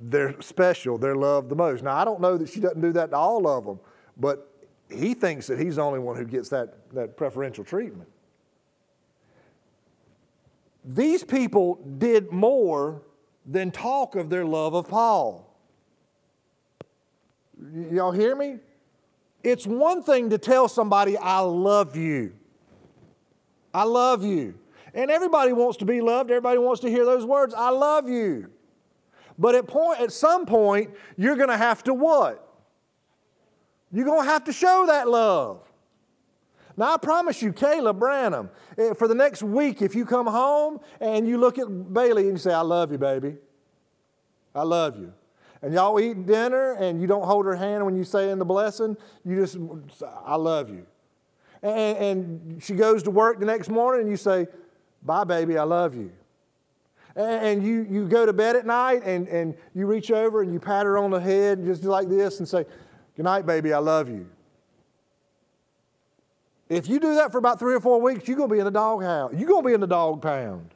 They're 0.00 0.40
special, 0.40 0.98
they're 0.98 1.14
loved 1.14 1.50
the 1.50 1.54
most. 1.54 1.84
Now, 1.84 1.96
I 1.96 2.04
don't 2.04 2.20
know 2.20 2.36
that 2.36 2.48
she 2.48 2.58
doesn't 2.58 2.80
do 2.80 2.92
that 2.92 3.10
to 3.10 3.16
all 3.16 3.46
of 3.46 3.64
them, 3.64 3.78
but 4.16 4.50
he 4.90 5.14
thinks 5.14 5.46
that 5.46 5.58
he's 5.58 5.76
the 5.76 5.82
only 5.82 6.00
one 6.00 6.16
who 6.16 6.24
gets 6.24 6.48
that, 6.48 6.92
that 6.94 7.16
preferential 7.16 7.64
treatment. 7.64 8.08
These 10.84 11.22
people 11.22 11.76
did 11.98 12.32
more 12.32 13.02
than 13.46 13.70
talk 13.70 14.16
of 14.16 14.30
their 14.30 14.44
love 14.44 14.74
of 14.74 14.88
Paul. 14.88 15.54
Y'all 17.90 18.12
hear 18.12 18.34
me? 18.34 18.58
It's 19.42 19.66
one 19.66 20.02
thing 20.02 20.30
to 20.30 20.38
tell 20.38 20.68
somebody, 20.68 21.16
I 21.18 21.40
love 21.40 21.96
you. 21.96 22.32
I 23.72 23.84
love 23.84 24.24
you. 24.24 24.54
And 24.94 25.10
everybody 25.10 25.52
wants 25.52 25.78
to 25.78 25.84
be 25.84 26.00
loved. 26.00 26.30
Everybody 26.30 26.58
wants 26.58 26.80
to 26.82 26.88
hear 26.88 27.04
those 27.04 27.26
words, 27.26 27.52
I 27.52 27.70
love 27.70 28.08
you. 28.08 28.50
But 29.36 29.56
at, 29.56 29.66
point, 29.66 30.00
at 30.00 30.12
some 30.12 30.46
point, 30.46 30.90
you're 31.16 31.36
going 31.36 31.48
to 31.48 31.56
have 31.56 31.82
to 31.84 31.94
what? 31.94 32.40
You're 33.92 34.04
going 34.04 34.24
to 34.24 34.30
have 34.30 34.44
to 34.44 34.52
show 34.52 34.84
that 34.86 35.08
love. 35.08 35.60
Now, 36.76 36.94
I 36.94 36.96
promise 36.96 37.42
you, 37.42 37.52
Caleb 37.52 37.98
Branham, 37.98 38.50
eh, 38.78 38.94
for 38.94 39.06
the 39.06 39.14
next 39.14 39.42
week, 39.42 39.82
if 39.82 39.94
you 39.94 40.04
come 40.04 40.26
home 40.26 40.80
and 41.00 41.26
you 41.26 41.38
look 41.38 41.58
at 41.58 41.92
Bailey 41.92 42.24
and 42.24 42.32
you 42.32 42.38
say, 42.38 42.52
I 42.52 42.62
love 42.62 42.90
you, 42.90 42.98
baby. 42.98 43.36
I 44.54 44.62
love 44.62 44.98
you. 44.98 45.12
And 45.62 45.72
y'all 45.72 45.98
eat 45.98 46.26
dinner 46.26 46.72
and 46.72 47.00
you 47.00 47.06
don't 47.06 47.24
hold 47.24 47.46
her 47.46 47.56
hand 47.56 47.84
when 47.84 47.96
you 47.96 48.04
say 48.04 48.30
in 48.30 48.38
the 48.38 48.44
blessing, 48.44 48.96
you 49.24 49.36
just, 49.36 49.56
I 50.24 50.36
love 50.36 50.68
you. 50.68 50.84
And, 51.62 51.96
and 51.96 52.62
she 52.62 52.74
goes 52.74 53.02
to 53.04 53.10
work 53.10 53.40
the 53.40 53.46
next 53.46 53.70
morning 53.70 54.02
and 54.02 54.10
you 54.10 54.16
say, 54.16 54.46
Bye, 55.04 55.24
baby, 55.24 55.58
I 55.58 55.64
love 55.64 55.94
you. 55.94 56.10
And 57.16 57.62
you, 57.62 57.86
you 57.88 58.08
go 58.08 58.26
to 58.26 58.32
bed 58.32 58.56
at 58.56 58.66
night 58.66 59.02
and, 59.04 59.28
and 59.28 59.54
you 59.74 59.86
reach 59.86 60.10
over 60.10 60.42
and 60.42 60.52
you 60.52 60.58
pat 60.58 60.84
her 60.84 60.98
on 60.98 61.10
the 61.10 61.20
head 61.20 61.64
just 61.64 61.84
like 61.84 62.08
this 62.08 62.40
and 62.40 62.48
say, 62.48 62.64
Good 63.16 63.22
night, 63.22 63.46
baby, 63.46 63.72
I 63.72 63.78
love 63.78 64.08
you. 64.08 64.28
If 66.68 66.88
you 66.88 66.98
do 66.98 67.14
that 67.16 67.30
for 67.30 67.38
about 67.38 67.60
three 67.60 67.74
or 67.74 67.80
four 67.80 68.00
weeks, 68.00 68.26
you're 68.26 68.36
going 68.36 68.48
to 68.48 68.52
be 68.52 68.58
in 68.58 68.64
the 68.64 68.70
dog 68.70 69.02
house. 69.02 69.32
You're 69.36 69.48
going 69.48 69.62
to 69.62 69.66
be 69.68 69.74
in 69.74 69.80
the 69.80 69.86
dog 69.86 70.20
pound. 70.20 70.70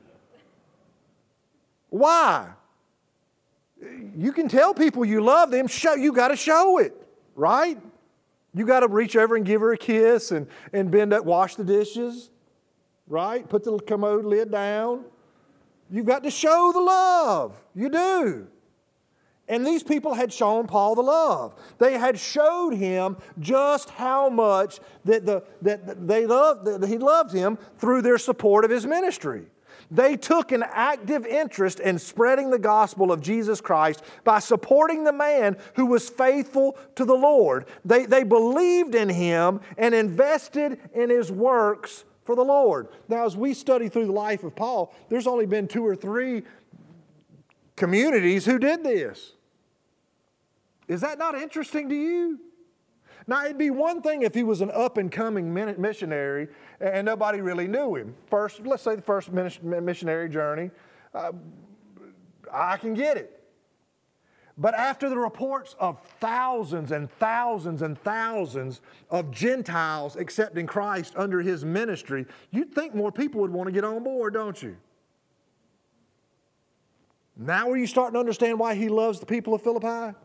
Why? 1.89 2.51
You 4.17 4.33
can 4.33 4.49
tell 4.49 4.75
people 4.75 5.05
you 5.05 5.21
love 5.21 5.51
them, 5.51 5.67
show, 5.67 5.95
you 5.95 6.13
got 6.13 6.29
to 6.29 6.37
show 6.37 6.79
it, 6.79 6.95
right? 7.35 7.79
You 8.55 8.67
got 8.67 8.81
to 8.81 8.89
reach 8.89 9.17
over 9.17 9.35
and 9.35 9.45
give 9.45 9.61
her 9.61 9.73
a 9.73 9.79
kiss 9.79 10.31
and, 10.31 10.47
and 10.73 10.91
bend 10.91 11.13
up, 11.13 11.25
wash 11.25 11.57
the 11.57 11.65
dishes, 11.65 12.31
right? 13.09 13.49
Put 13.49 13.65
the 13.65 13.79
commode 13.79 14.25
lid 14.25 14.51
down. 14.51 15.05
You've 15.91 16.07
got 16.07 16.23
to 16.25 16.31
show 16.31 16.71
the 16.73 16.81
love. 16.81 17.57
You 17.75 17.89
do. 17.89 18.47
And 19.49 19.67
these 19.67 19.83
people 19.83 20.13
had 20.13 20.31
shown 20.31 20.67
Paul 20.67 20.95
the 20.95 21.03
love. 21.03 21.55
They 21.79 21.95
had 21.95 22.19
showed 22.19 22.75
him 22.75 23.17
just 23.41 23.89
how 23.91 24.29
much 24.29 24.79
that, 25.07 25.25
the, 25.25 25.43
that 25.63 26.07
they 26.07 26.27
loved, 26.27 26.67
that 26.67 26.87
he 26.87 26.99
loved 26.99 27.33
him 27.33 27.57
through 27.79 28.03
their 28.03 28.19
support 28.19 28.67
of 28.67 28.71
his 28.71 28.87
ministry. 28.87 29.47
They 29.91 30.19
took 30.19 30.53
an 30.53 30.65
active 30.71 31.25
interest 31.25 31.81
in 31.81 31.99
spreading 31.99 32.51
the 32.51 32.59
gospel 32.59 33.11
of 33.11 33.23
Jesus 33.23 33.63
Christ 33.63 34.03
by 34.23 34.39
supporting 34.39 35.05
the 35.05 35.15
man 35.15 35.57
who 35.77 35.87
was 35.87 36.11
faithful 36.11 36.77
to 36.97 37.07
the 37.07 37.15
Lord. 37.15 37.65
They, 37.87 38.05
they 38.05 38.23
believed 38.23 38.95
in 38.95 39.09
him 39.09 39.61
and 39.79 39.95
invested 39.95 40.79
in 40.93 41.09
his 41.09 41.33
works 41.33 42.05
for 42.29 42.37
the 42.37 42.45
Lord. 42.45 42.89
Now, 43.09 43.25
as 43.25 43.39
we 43.39 43.55
study 43.55 43.89
through 43.89 44.05
the 44.05 44.13
life 44.13 44.45
of 44.45 44.55
Paul, 44.55 44.95
there's 45.09 45.27
only 45.27 45.47
been 45.47 45.67
two 45.67 45.87
or 45.87 45.97
three 45.97 46.43
communities 47.75 48.45
who 48.45 48.59
did 48.59 48.85
this. 48.85 49.33
Is 50.89 51.01
that 51.01 51.19
not 51.19 51.37
interesting 51.37 51.89
to 51.89 51.95
you? 51.95 52.39
Now, 53.27 53.47
it'd 53.47 53.57
be 53.57 53.71
one 53.71 54.03
thing 54.03 54.21
if 54.21 54.35
he 54.35 54.43
was 54.43 54.61
an 54.61 54.71
up 54.73 54.99
and 54.99 55.11
coming 55.11 55.55
missionary 55.55 56.49
and 56.81 57.07
nobody 57.07 57.41
really 57.41 57.67
knew 57.67 57.95
him. 57.95 58.15
First, 58.27 58.61
let's 58.67 58.83
say 58.83 58.97
the 58.97 59.01
first 59.01 59.33
missionary 59.33 60.29
journey, 60.29 60.71
uh, 61.15 61.33
I 62.53 62.77
can 62.77 62.93
get 62.93 63.17
it. 63.17 63.38
But 64.61 64.75
after 64.75 65.09
the 65.09 65.17
reports 65.17 65.77
of 65.79 66.03
thousands 66.21 66.91
and 66.91 67.09
thousands 67.13 67.83
and 67.83 67.97
thousands 68.03 68.81
of 69.09 69.31
Gentiles 69.31 70.17
accepting 70.17 70.67
Christ 70.67 71.15
under 71.17 71.41
his 71.41 71.65
ministry, 71.65 72.27
you'd 72.51 72.75
think 72.75 72.95
more 72.95 73.13
people 73.13 73.41
would 73.41 73.53
want 73.53 73.69
to 73.69 73.73
get 73.73 73.85
on 73.85 74.03
board, 74.03 74.35
don't 74.35 74.61
you? 74.61 74.77
Now 77.37 77.71
are 77.71 77.77
you 77.77 77.87
starting 77.87 78.15
to 78.15 78.19
understand 78.19 78.59
why 78.59 78.75
he 78.75 78.89
loves 78.89 79.21
the 79.21 79.27
people 79.27 79.55
of 79.55 79.63
Philippi? 79.63 80.17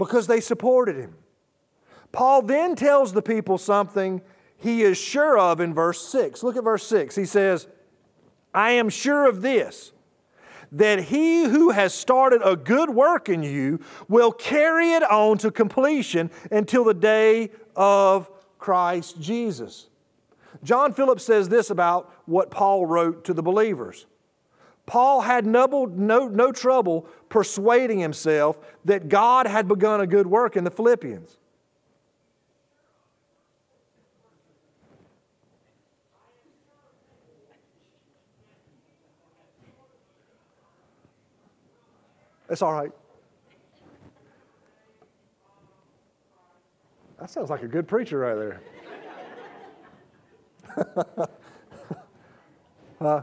because 0.00 0.26
they 0.26 0.40
supported 0.40 0.96
him. 0.96 1.14
Paul 2.10 2.42
then 2.42 2.74
tells 2.74 3.12
the 3.12 3.22
people 3.22 3.58
something 3.58 4.22
he 4.56 4.82
is 4.82 4.98
sure 4.98 5.38
of 5.38 5.60
in 5.60 5.74
verse 5.74 6.04
6. 6.08 6.42
Look 6.42 6.56
at 6.56 6.64
verse 6.64 6.86
6. 6.86 7.14
He 7.14 7.26
says, 7.26 7.66
I 8.52 8.72
am 8.72 8.88
sure 8.88 9.28
of 9.28 9.42
this, 9.42 9.92
that 10.72 11.04
he 11.04 11.44
who 11.44 11.70
has 11.70 11.92
started 11.92 12.40
a 12.44 12.56
good 12.56 12.90
work 12.90 13.28
in 13.28 13.42
you 13.42 13.80
will 14.08 14.32
carry 14.32 14.92
it 14.92 15.02
on 15.02 15.38
to 15.38 15.50
completion 15.50 16.30
until 16.50 16.84
the 16.84 16.94
day 16.94 17.50
of 17.74 18.30
Christ 18.58 19.20
Jesus. 19.20 19.88
John 20.62 20.92
Phillips 20.92 21.24
says 21.24 21.48
this 21.48 21.70
about 21.70 22.12
what 22.26 22.50
Paul 22.50 22.86
wrote 22.86 23.24
to 23.24 23.34
the 23.34 23.42
believers 23.42 24.06
Paul 24.86 25.20
had 25.20 25.46
no, 25.46 25.66
no, 25.84 26.26
no 26.26 26.50
trouble 26.50 27.06
persuading 27.28 28.00
himself 28.00 28.58
that 28.84 29.08
God 29.08 29.46
had 29.46 29.68
begun 29.68 30.00
a 30.00 30.06
good 30.06 30.26
work 30.26 30.56
in 30.56 30.64
the 30.64 30.70
Philippians. 30.70 31.38
It's 42.50 42.62
all 42.62 42.72
right. 42.72 42.90
That 47.20 47.30
sounds 47.30 47.48
like 47.48 47.62
a 47.62 47.68
good 47.68 47.86
preacher 47.86 48.18
right 48.18 48.34
there. 48.34 48.60
uh, 53.00 53.22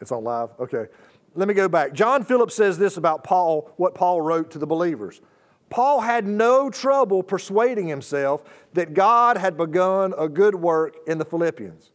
It's 0.00 0.12
on 0.12 0.24
live? 0.24 0.50
Okay. 0.60 0.86
Let 1.34 1.48
me 1.48 1.54
go 1.54 1.68
back. 1.68 1.94
John 1.94 2.24
Phillips 2.24 2.54
says 2.54 2.76
this 2.76 2.96
about 2.96 3.24
Paul, 3.24 3.72
what 3.76 3.94
Paul 3.94 4.20
wrote 4.20 4.50
to 4.50 4.58
the 4.58 4.66
believers. 4.66 5.22
Paul 5.70 6.00
had 6.00 6.26
no 6.26 6.68
trouble 6.68 7.22
persuading 7.22 7.86
himself 7.86 8.42
that 8.74 8.92
God 8.92 9.36
had 9.36 9.56
begun 9.56 10.12
a 10.18 10.28
good 10.28 10.56
work 10.56 10.96
in 11.06 11.18
the 11.18 11.24
Philippians. 11.24 11.92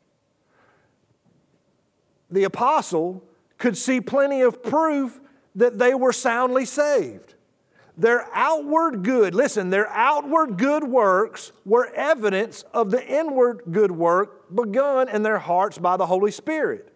The 2.32 2.46
apostle 2.46 3.22
could 3.58 3.78
see 3.78 4.02
plenty 4.02 4.42
of 4.42 4.64
proof 4.64 5.20
that 5.56 5.78
they 5.78 5.94
were 5.94 6.14
soundly 6.14 6.66
saved. 6.66 7.34
Their 7.98 8.28
outward 8.34 9.04
good, 9.04 9.34
listen, 9.34 9.70
their 9.70 9.88
outward 9.90 10.58
good 10.58 10.84
works 10.84 11.54
were 11.64 11.88
evidence 11.96 12.64
of 12.74 12.92
the 12.92 13.06
inward 13.08 13.62
good 13.72 13.92
work 13.92 14.54
begun 14.54 15.08
in 15.08 15.24
their 15.24 15.40
hearts 15.40 15.78
by 15.78 15.96
the 15.96 16.06
Holy 16.06 16.32
Spirit 16.32 16.92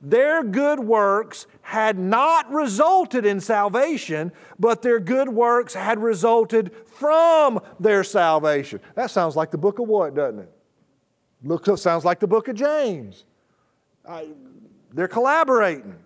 their 0.00 0.42
good 0.42 0.80
works 0.80 1.46
had 1.60 1.98
not 1.98 2.50
resulted 2.50 3.26
in 3.26 3.40
salvation, 3.40 4.32
but 4.58 4.82
their 4.82 4.98
good 4.98 5.28
works 5.28 5.74
had 5.74 5.98
resulted 5.98 6.72
from 6.86 7.60
their 7.78 8.02
salvation. 8.02 8.80
That 8.94 9.10
sounds 9.10 9.36
like 9.36 9.50
the 9.50 9.58
book 9.58 9.78
of 9.78 9.88
what, 9.88 10.14
doesn't 10.14 10.40
it? 10.40 10.52
Looks, 11.42 11.82
sounds 11.82 12.04
like 12.04 12.18
the 12.18 12.26
book 12.26 12.48
of 12.48 12.56
James. 12.56 13.24
I, 14.08 14.28
they're 14.92 15.08
collaborating. 15.08 15.96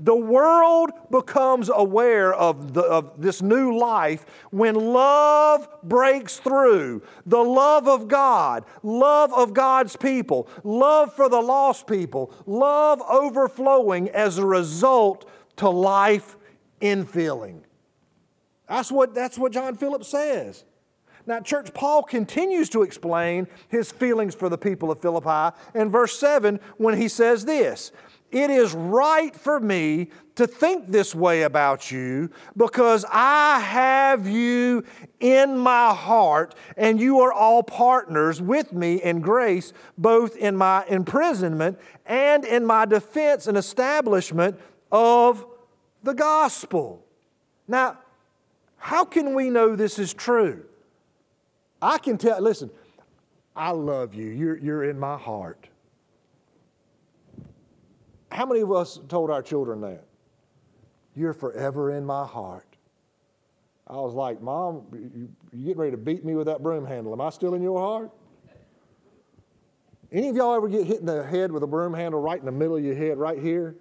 The 0.00 0.14
world 0.14 0.90
becomes 1.10 1.70
aware 1.72 2.34
of, 2.34 2.74
the, 2.74 2.82
of 2.82 3.20
this 3.20 3.42
new 3.42 3.76
life 3.78 4.26
when 4.50 4.74
love 4.74 5.68
breaks 5.82 6.38
through. 6.38 7.02
The 7.26 7.42
love 7.42 7.88
of 7.88 8.08
God, 8.08 8.64
love 8.82 9.32
of 9.32 9.54
God's 9.54 9.96
people, 9.96 10.48
love 10.64 11.14
for 11.14 11.28
the 11.28 11.40
lost 11.40 11.86
people, 11.86 12.34
love 12.46 13.00
overflowing 13.02 14.08
as 14.10 14.38
a 14.38 14.46
result 14.46 15.28
to 15.56 15.68
life 15.68 16.36
infilling. 16.80 17.60
That's 18.68 18.90
what, 18.90 19.14
that's 19.14 19.38
what 19.38 19.52
John 19.52 19.76
Phillips 19.76 20.08
says. 20.08 20.64
Now, 21.26 21.40
church, 21.40 21.72
Paul 21.72 22.02
continues 22.02 22.68
to 22.70 22.82
explain 22.82 23.46
his 23.68 23.92
feelings 23.92 24.34
for 24.34 24.48
the 24.48 24.58
people 24.58 24.90
of 24.90 25.00
Philippi 25.00 25.56
in 25.74 25.90
verse 25.90 26.18
7 26.18 26.58
when 26.78 27.00
he 27.00 27.08
says 27.08 27.44
this 27.44 27.92
It 28.32 28.48
is 28.48 28.72
right 28.72 29.36
for 29.36 29.60
me 29.60 30.08
to 30.36 30.46
think 30.46 30.90
this 30.90 31.14
way 31.14 31.42
about 31.42 31.90
you 31.90 32.30
because 32.56 33.04
I 33.12 33.60
have 33.60 34.26
you 34.26 34.84
in 35.20 35.58
my 35.58 35.94
heart, 35.94 36.54
and 36.78 36.98
you 36.98 37.20
are 37.20 37.32
all 37.32 37.62
partners 37.62 38.40
with 38.40 38.72
me 38.72 39.02
in 39.02 39.20
grace, 39.20 39.74
both 39.98 40.34
in 40.36 40.56
my 40.56 40.86
imprisonment 40.86 41.78
and 42.06 42.46
in 42.46 42.64
my 42.64 42.86
defense 42.86 43.46
and 43.46 43.58
establishment 43.58 44.58
of 44.90 45.44
the 46.02 46.14
gospel. 46.14 47.04
Now, 47.68 47.98
how 48.78 49.04
can 49.04 49.34
we 49.34 49.50
know 49.50 49.76
this 49.76 49.98
is 49.98 50.14
true? 50.14 50.64
I 51.82 51.98
can 51.98 52.16
tell, 52.16 52.40
listen, 52.40 52.70
I 53.54 53.72
love 53.72 54.14
you. 54.14 54.30
You're, 54.30 54.56
you're 54.56 54.84
in 54.84 54.98
my 54.98 55.18
heart. 55.18 55.68
How 58.32 58.46
many 58.46 58.60
of 58.60 58.72
us 58.72 58.98
told 59.08 59.30
our 59.30 59.42
children 59.42 59.80
that? 59.82 60.04
You're 61.14 61.34
forever 61.34 61.94
in 61.94 62.04
my 62.04 62.26
heart. 62.26 62.66
I 63.86 63.96
was 63.96 64.14
like, 64.14 64.40
Mom, 64.40 64.86
you, 64.92 65.28
you 65.52 65.66
getting 65.66 65.80
ready 65.80 65.90
to 65.90 65.98
beat 65.98 66.24
me 66.24 66.34
with 66.34 66.46
that 66.46 66.62
broom 66.62 66.86
handle. 66.86 67.12
Am 67.12 67.20
I 67.20 67.28
still 67.28 67.54
in 67.54 67.62
your 67.62 67.78
heart? 67.78 68.10
Any 70.10 70.28
of 70.28 70.36
y'all 70.36 70.54
ever 70.54 70.68
get 70.68 70.86
hit 70.86 71.00
in 71.00 71.06
the 71.06 71.24
head 71.24 71.52
with 71.52 71.62
a 71.62 71.66
broom 71.66 71.92
handle 71.92 72.20
right 72.20 72.38
in 72.38 72.46
the 72.46 72.52
middle 72.52 72.76
of 72.76 72.84
your 72.84 72.94
head, 72.94 73.18
right 73.18 73.38
here? 73.38 73.76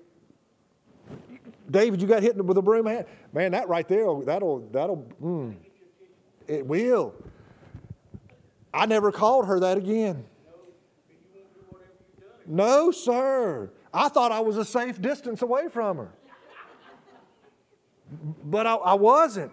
David, 1.69 2.01
you 2.01 2.07
got 2.07 2.21
hit 2.21 2.35
with 2.43 2.57
a 2.57 2.61
broom 2.61 2.85
handle? 2.85 3.07
Man, 3.31 3.51
that 3.53 3.69
right 3.69 3.87
there, 3.87 4.05
that'll, 4.25 4.59
that'll, 4.71 5.07
mm, 5.21 5.55
it 6.47 6.65
will. 6.65 7.13
I 8.73 8.85
never 8.85 9.11
called 9.11 9.45
her 9.47 9.59
that 9.61 9.77
again. 9.77 10.25
No, 12.45 12.91
sir. 12.91 13.71
I 13.93 14.09
thought 14.09 14.31
I 14.31 14.39
was 14.39 14.57
a 14.57 14.65
safe 14.65 15.01
distance 15.01 15.41
away 15.41 15.67
from 15.69 15.97
her. 15.97 16.11
But 18.43 18.67
I, 18.67 18.75
I 18.75 18.93
wasn't. 18.93 19.51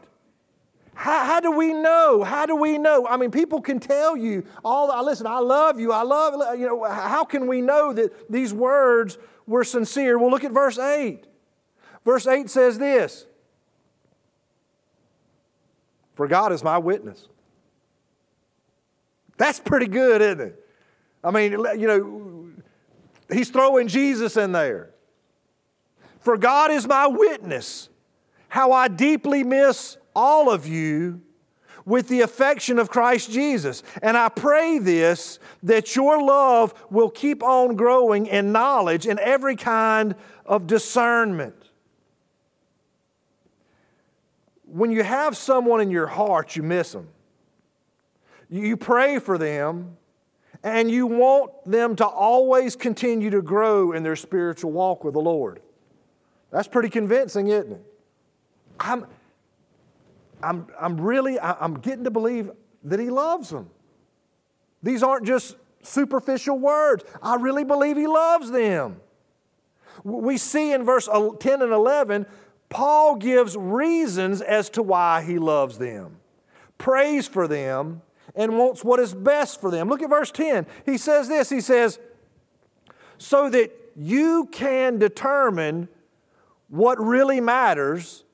How, 0.94 1.24
how, 1.24 1.40
do 1.40 1.52
we 1.52 1.72
know? 1.72 2.24
How 2.24 2.44
do 2.44 2.56
we 2.56 2.76
know? 2.76 3.06
I 3.06 3.16
mean, 3.16 3.30
people 3.30 3.60
can 3.60 3.78
tell 3.78 4.16
you 4.16 4.44
all. 4.64 4.88
The, 4.88 5.00
listen, 5.02 5.28
I 5.28 5.38
love 5.38 5.78
you. 5.78 5.92
I 5.92 6.02
love 6.02 6.58
you 6.58 6.66
know. 6.66 6.84
How 6.84 7.24
can 7.24 7.46
we 7.46 7.60
know 7.60 7.92
that 7.92 8.28
these 8.28 8.52
words 8.52 9.16
were 9.46 9.62
sincere? 9.62 10.18
Well, 10.18 10.30
look 10.30 10.42
at 10.42 10.50
verse 10.50 10.76
eight. 10.76 11.24
Verse 12.04 12.26
eight 12.26 12.50
says 12.50 12.78
this: 12.78 13.26
"For 16.16 16.26
God 16.26 16.52
is 16.52 16.64
my 16.64 16.78
witness." 16.78 17.28
That's 19.36 19.60
pretty 19.60 19.86
good, 19.86 20.20
isn't 20.20 20.40
it? 20.40 20.66
I 21.22 21.30
mean, 21.30 21.52
you 21.52 21.86
know, 21.86 22.27
he's 23.30 23.50
throwing 23.50 23.88
Jesus 23.88 24.36
in 24.36 24.52
there. 24.52 24.90
For 26.20 26.36
God 26.36 26.70
is 26.70 26.86
my 26.86 27.06
witness, 27.06 27.88
how 28.48 28.72
I 28.72 28.88
deeply 28.88 29.44
miss 29.44 29.96
all 30.14 30.50
of 30.50 30.66
you 30.66 31.20
with 31.84 32.08
the 32.08 32.20
affection 32.20 32.78
of 32.78 32.90
Christ 32.90 33.30
Jesus. 33.30 33.82
And 34.02 34.16
I 34.16 34.28
pray 34.28 34.78
this 34.78 35.38
that 35.62 35.96
your 35.96 36.22
love 36.22 36.74
will 36.90 37.08
keep 37.08 37.42
on 37.42 37.76
growing 37.76 38.26
in 38.26 38.52
knowledge 38.52 39.06
and 39.06 39.18
every 39.18 39.56
kind 39.56 40.14
of 40.44 40.66
discernment. 40.66 41.54
When 44.64 44.90
you 44.90 45.02
have 45.02 45.36
someone 45.36 45.80
in 45.80 45.90
your 45.90 46.06
heart, 46.06 46.56
you 46.56 46.62
miss 46.62 46.92
them. 46.92 47.08
You 48.50 48.76
pray 48.76 49.18
for 49.18 49.38
them, 49.38 49.97
and 50.62 50.90
you 50.90 51.06
want 51.06 51.52
them 51.64 51.96
to 51.96 52.06
always 52.06 52.76
continue 52.76 53.30
to 53.30 53.42
grow 53.42 53.92
in 53.92 54.02
their 54.02 54.16
spiritual 54.16 54.72
walk 54.72 55.04
with 55.04 55.14
the 55.14 55.20
Lord. 55.20 55.60
That's 56.50 56.68
pretty 56.68 56.88
convincing, 56.88 57.48
isn't 57.48 57.72
it? 57.72 57.82
I'm, 58.80 59.06
I'm, 60.42 60.66
I'm 60.80 61.00
really, 61.00 61.38
I'm 61.40 61.74
getting 61.74 62.04
to 62.04 62.10
believe 62.10 62.50
that 62.84 62.98
He 63.00 63.10
loves 63.10 63.50
them. 63.50 63.70
These 64.82 65.02
aren't 65.02 65.26
just 65.26 65.56
superficial 65.82 66.58
words. 66.58 67.04
I 67.22 67.36
really 67.36 67.64
believe 67.64 67.96
He 67.96 68.06
loves 68.06 68.50
them. 68.50 69.00
We 70.04 70.36
see 70.36 70.72
in 70.72 70.84
verse 70.84 71.08
10 71.40 71.62
and 71.62 71.72
11, 71.72 72.26
Paul 72.68 73.16
gives 73.16 73.56
reasons 73.56 74.40
as 74.40 74.70
to 74.70 74.82
why 74.82 75.22
he 75.22 75.38
loves 75.38 75.78
them, 75.78 76.18
prays 76.76 77.26
for 77.26 77.48
them, 77.48 78.02
and 78.34 78.58
wants 78.58 78.84
what 78.84 79.00
is 79.00 79.14
best 79.14 79.60
for 79.60 79.70
them. 79.70 79.88
Look 79.88 80.02
at 80.02 80.10
verse 80.10 80.30
10. 80.30 80.66
He 80.84 80.98
says 80.98 81.28
this 81.28 81.50
He 81.50 81.60
says, 81.60 81.98
So 83.18 83.48
that 83.50 83.72
you 83.96 84.48
can 84.52 84.98
determine 84.98 85.88
what 86.68 87.02
really 87.02 87.40
matters 87.40 88.24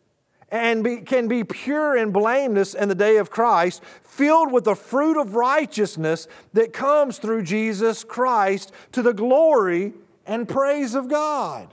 and 0.51 0.85
be, 0.85 0.99
can 0.99 1.27
be 1.27 1.43
pure 1.43 1.97
and 1.97 2.13
blameless 2.13 2.75
in 2.75 2.89
the 2.89 2.95
day 2.95 3.17
of 3.17 3.31
Christ, 3.31 3.83
filled 4.03 4.53
with 4.53 4.65
the 4.65 4.77
fruit 4.77 5.21
of 5.21 5.35
righteousness 5.35 6.29
that 6.53 6.73
comes 6.73 7.19
through 7.19 7.43
Jesus 7.43 8.05
Christ 8.05 8.73
to 8.93 9.03
the 9.03 9.13
glory 9.13 9.95
and 10.27 10.49
praise 10.49 10.95
of 10.95 11.09
God. 11.09 11.73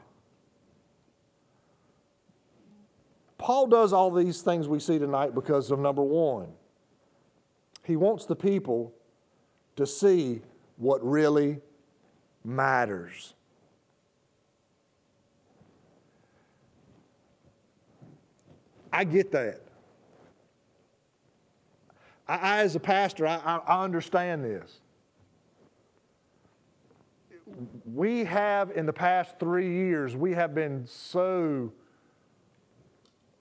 Paul 3.37 3.67
does 3.67 3.91
all 3.91 4.11
these 4.11 4.41
things 4.41 4.67
we 4.67 4.79
see 4.79 4.99
tonight 4.99 5.33
because 5.33 5.71
of 5.71 5.79
number 5.79 6.03
one, 6.03 6.47
he 7.83 7.95
wants 7.95 8.25
the 8.25 8.35
people 8.35 8.93
to 9.75 9.85
see 9.85 10.41
what 10.77 11.03
really 11.05 11.59
matters. 12.43 13.33
I 18.93 19.03
get 19.03 19.31
that. 19.31 19.61
I, 22.27 22.35
I 22.35 22.59
as 22.59 22.75
a 22.75 22.79
pastor, 22.79 23.25
I, 23.25 23.37
I 23.65 23.83
understand 23.83 24.43
this. 24.43 24.79
We 27.85 28.23
have, 28.23 28.71
in 28.71 28.85
the 28.85 28.93
past 28.93 29.39
three 29.39 29.69
years, 29.69 30.15
we 30.15 30.33
have 30.33 30.55
been 30.55 30.85
so 30.87 31.73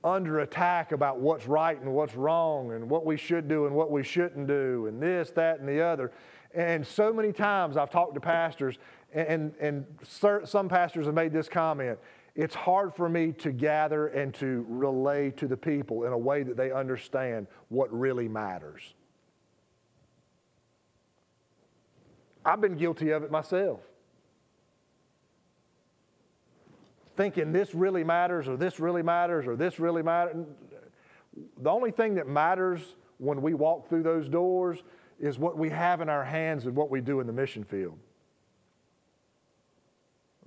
under 0.02 0.40
attack 0.40 0.92
about 0.92 1.20
what's 1.20 1.46
right 1.46 1.80
and 1.80 1.92
what's 1.92 2.14
wrong 2.14 2.72
and 2.72 2.88
what 2.88 3.04
we 3.04 3.16
should 3.16 3.48
do 3.48 3.66
and 3.66 3.74
what 3.74 3.90
we 3.90 4.02
shouldn't 4.02 4.46
do 4.46 4.86
and 4.86 5.02
this, 5.02 5.30
that, 5.32 5.60
and 5.60 5.68
the 5.68 5.80
other. 5.80 6.10
And 6.54 6.86
so 6.86 7.12
many 7.12 7.32
times 7.32 7.76
I've 7.76 7.90
talked 7.90 8.14
to 8.14 8.20
pastors, 8.20 8.78
and, 9.12 9.52
and 9.60 9.84
some 10.44 10.68
pastors 10.68 11.06
have 11.06 11.14
made 11.14 11.32
this 11.32 11.48
comment 11.48 11.98
it's 12.34 12.54
hard 12.54 12.94
for 12.94 13.08
me 13.08 13.32
to 13.32 13.50
gather 13.52 14.08
and 14.08 14.32
to 14.34 14.64
relay 14.68 15.30
to 15.32 15.46
the 15.46 15.56
people 15.56 16.04
in 16.04 16.12
a 16.12 16.18
way 16.18 16.42
that 16.42 16.56
they 16.56 16.70
understand 16.70 17.46
what 17.68 17.92
really 17.92 18.28
matters. 18.28 18.94
I've 22.44 22.60
been 22.60 22.76
guilty 22.76 23.10
of 23.10 23.22
it 23.22 23.30
myself. 23.30 23.80
Thinking 27.20 27.52
this 27.52 27.74
really 27.74 28.02
matters 28.02 28.48
or 28.48 28.56
this 28.56 28.80
really 28.80 29.02
matters 29.02 29.46
or 29.46 29.54
this 29.54 29.78
really 29.78 30.02
matters. 30.02 30.36
The 31.58 31.68
only 31.68 31.90
thing 31.90 32.14
that 32.14 32.26
matters 32.26 32.80
when 33.18 33.42
we 33.42 33.52
walk 33.52 33.90
through 33.90 34.04
those 34.04 34.26
doors 34.26 34.82
is 35.18 35.38
what 35.38 35.58
we 35.58 35.68
have 35.68 36.00
in 36.00 36.08
our 36.08 36.24
hands 36.24 36.64
and 36.64 36.74
what 36.74 36.88
we 36.88 37.02
do 37.02 37.20
in 37.20 37.26
the 37.26 37.32
mission 37.34 37.62
field. 37.62 37.98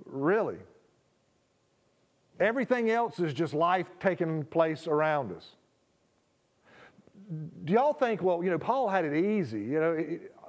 Really. 0.04 0.58
Everything 2.40 2.90
else 2.90 3.20
is 3.20 3.32
just 3.32 3.54
life 3.54 3.88
taking 4.00 4.42
place 4.42 4.88
around 4.88 5.30
us. 5.30 5.48
Do 7.64 7.72
y'all 7.72 7.92
think, 7.92 8.20
well, 8.20 8.42
you 8.42 8.50
know, 8.50 8.58
Paul 8.58 8.88
had 8.88 9.04
it 9.04 9.14
easy. 9.14 9.60
You 9.60 9.80
know, 9.80 9.96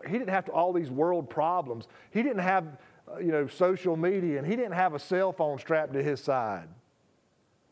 he 0.07 0.11
didn't 0.11 0.31
have 0.31 0.45
to, 0.45 0.51
all 0.51 0.73
these 0.73 0.89
world 0.89 1.29
problems. 1.29 1.87
He 2.09 2.23
didn't 2.23 2.39
have 2.41 2.79
Uh, 3.07 3.19
you 3.19 3.31
know, 3.31 3.47
social 3.47 3.95
media, 3.95 4.39
and 4.39 4.47
he 4.47 4.55
didn't 4.55 4.73
have 4.73 4.93
a 4.95 4.99
cell 4.99 5.31
phone 5.31 5.59
strapped 5.59 5.93
to 5.93 6.01
his 6.01 6.19
side. 6.19 6.67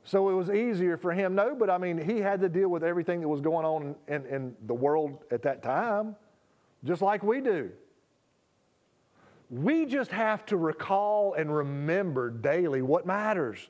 So 0.04 0.30
it 0.30 0.34
was 0.34 0.50
easier 0.50 0.98
for 0.98 1.12
him. 1.12 1.34
No, 1.34 1.56
but 1.56 1.70
I 1.70 1.78
mean, 1.78 1.98
he 1.98 2.20
had 2.20 2.42
to 2.42 2.50
deal 2.50 2.70
with 2.70 2.84
everything 2.84 3.22
that 3.22 3.28
was 3.28 3.42
going 3.42 3.66
on 3.66 3.96
in, 4.08 4.26
in 4.26 4.56
the 4.68 4.74
world 4.74 5.24
at 5.32 5.42
that 5.44 5.64
time, 5.64 6.16
just 6.84 7.02
like 7.02 7.24
we 7.24 7.42
do. 7.42 7.72
We 9.50 9.86
just 9.86 10.12
have 10.12 10.46
to 10.48 10.58
recall 10.58 11.34
and 11.34 11.54
remember 11.54 12.30
daily 12.30 12.82
what 12.82 13.06
matters. 13.06 13.70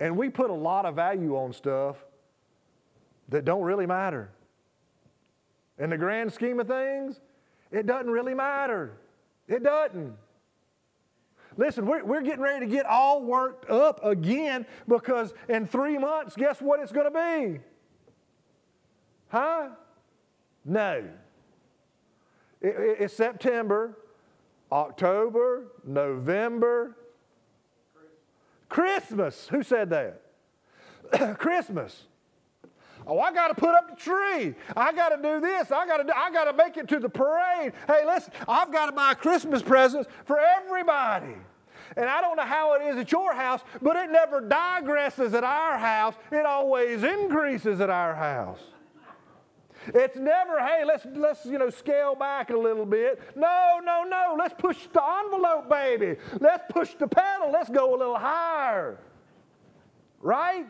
And 0.00 0.16
we 0.16 0.28
put 0.28 0.50
a 0.50 0.54
lot 0.54 0.84
of 0.84 0.94
value 0.94 1.36
on 1.36 1.52
stuff 1.52 1.96
that 3.28 3.44
don't 3.44 3.62
really 3.62 3.86
matter. 3.86 4.30
In 5.78 5.90
the 5.90 5.98
grand 5.98 6.32
scheme 6.32 6.60
of 6.60 6.66
things, 6.66 7.20
it 7.70 7.86
doesn't 7.86 8.10
really 8.10 8.34
matter. 8.34 8.92
It 9.48 9.62
doesn't. 9.62 10.14
Listen, 11.56 11.86
we're, 11.86 12.04
we're 12.04 12.22
getting 12.22 12.40
ready 12.40 12.64
to 12.64 12.70
get 12.70 12.86
all 12.86 13.22
worked 13.22 13.68
up 13.68 14.04
again 14.04 14.64
because 14.86 15.34
in 15.48 15.66
three 15.66 15.98
months, 15.98 16.36
guess 16.36 16.60
what 16.60 16.78
it's 16.78 16.92
going 16.92 17.12
to 17.12 17.56
be? 17.56 17.60
Huh? 19.28 19.70
No. 20.64 21.04
It, 22.60 22.68
it, 22.68 22.96
it's 23.00 23.14
September, 23.14 23.98
October, 24.70 25.72
November, 25.84 26.96
Christmas. 28.68 29.48
Who 29.48 29.62
said 29.62 29.90
that? 29.90 30.22
Christmas. 31.38 32.04
Oh, 33.08 33.18
I 33.18 33.32
got 33.32 33.48
to 33.48 33.54
put 33.54 33.70
up 33.70 33.88
the 33.88 33.96
tree. 33.96 34.54
I 34.76 34.92
got 34.92 35.08
to 35.08 35.16
do 35.16 35.40
this. 35.40 35.72
I 35.72 35.86
got 35.86 36.06
to 36.06 36.16
I 36.16 36.30
got 36.30 36.44
to 36.44 36.52
make 36.52 36.76
it 36.76 36.86
to 36.88 37.00
the 37.00 37.08
parade. 37.08 37.72
Hey, 37.86 38.04
listen, 38.04 38.32
I've 38.46 38.70
got 38.70 38.86
to 38.86 38.92
buy 38.92 39.14
Christmas 39.14 39.62
presents 39.62 40.08
for 40.26 40.38
everybody. 40.38 41.34
And 41.96 42.04
I 42.04 42.20
don't 42.20 42.36
know 42.36 42.44
how 42.44 42.74
it 42.74 42.82
is 42.82 42.98
at 42.98 43.10
your 43.10 43.32
house, 43.32 43.62
but 43.80 43.96
it 43.96 44.10
never 44.10 44.42
digresses 44.42 45.32
at 45.32 45.42
our 45.42 45.78
house. 45.78 46.14
It 46.30 46.44
always 46.44 47.02
increases 47.02 47.80
at 47.80 47.88
our 47.88 48.14
house. 48.14 48.60
It's 49.94 50.16
never, 50.16 50.58
hey, 50.58 50.84
let's 50.84 51.06
let's 51.14 51.46
you 51.46 51.56
know 51.56 51.70
scale 51.70 52.14
back 52.14 52.50
a 52.50 52.56
little 52.56 52.84
bit. 52.84 53.22
No, 53.34 53.80
no, 53.82 54.04
no. 54.04 54.36
Let's 54.38 54.54
push 54.58 54.86
the 54.92 55.02
envelope, 55.02 55.70
baby. 55.70 56.16
Let's 56.40 56.64
push 56.70 56.92
the 56.94 57.08
pedal. 57.08 57.50
Let's 57.50 57.70
go 57.70 57.94
a 57.94 57.96
little 57.96 58.18
higher. 58.18 58.98
Right? 60.20 60.66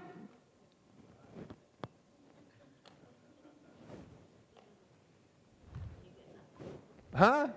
Huh? 7.19 7.49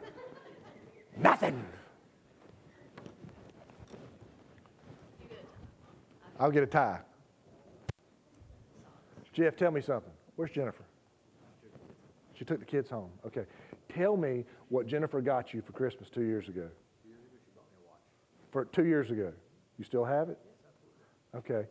Nothing. 1.16 1.64
I'll 6.39 6.49
get 6.49 6.64
a 6.64 6.66
tie. 6.66 7.01
Jeff, 9.34 9.55
tell 9.55 9.70
me 9.70 9.82
something. 9.82 10.12
Where's 10.36 10.49
Jennifer? 10.49 10.84
She 12.34 12.43
took 12.43 12.57
the 12.57 12.66
kids 12.66 12.89
home. 12.89 13.12
Okay. 13.24 13.43
Tell 13.93 14.18
me 14.18 14.45
what 14.70 14.88
Jennifer 14.88 15.22
got 15.22 15.53
you 15.53 15.62
for 15.62 15.74
Christmas 15.74 16.09
two 16.09 16.24
years 16.24 16.47
ago. 16.49 16.68
For 18.49 18.66
two 18.66 18.86
years 18.86 19.12
ago. 19.12 19.32
You 19.78 19.86
still 19.86 20.05
have 20.05 20.30
it? 20.30 20.39
Okay. 21.36 21.68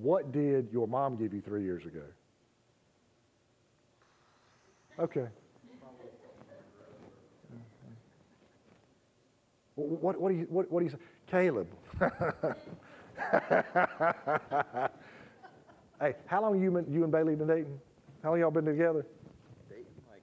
What 0.00 0.32
did 0.32 0.70
your 0.72 0.88
mom 0.88 1.14
give 1.14 1.32
you 1.32 1.40
three 1.40 1.62
years 1.62 1.84
ago? 1.86 2.02
Okay. 4.98 5.28
What, 9.76 10.18
what, 10.20 10.30
do 10.30 10.36
you, 10.36 10.46
what, 10.48 10.70
what 10.72 10.80
do 10.80 10.86
you 10.86 10.90
say? 10.90 10.96
Caleb. 11.30 11.68
hey, 16.00 16.14
how 16.24 16.40
long 16.40 16.60
you, 16.60 16.84
you 16.90 17.02
and 17.02 17.12
Bailey 17.12 17.36
been 17.36 17.46
dating? 17.46 17.78
How 18.22 18.30
long 18.30 18.40
y'all 18.40 18.50
been 18.50 18.64
together? 18.64 19.06
Dating 19.68 19.84
like 20.10 20.22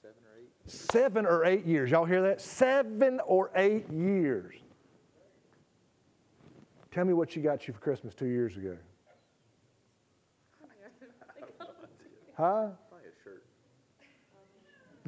seven 0.00 0.16
or 0.24 0.38
eight. 0.40 0.48
Seven 0.66 1.26
or 1.26 1.44
eight 1.44 1.66
years. 1.66 1.90
Y'all 1.90 2.06
hear 2.06 2.22
that? 2.22 2.40
Seven 2.40 3.20
or 3.26 3.50
eight 3.54 3.90
years. 3.92 4.54
Tell 6.90 7.04
me 7.04 7.12
what 7.12 7.30
she 7.30 7.40
got 7.40 7.68
you 7.68 7.74
for 7.74 7.80
Christmas 7.80 8.14
two 8.14 8.26
years 8.26 8.56
ago. 8.56 8.76
Huh? 12.36 12.68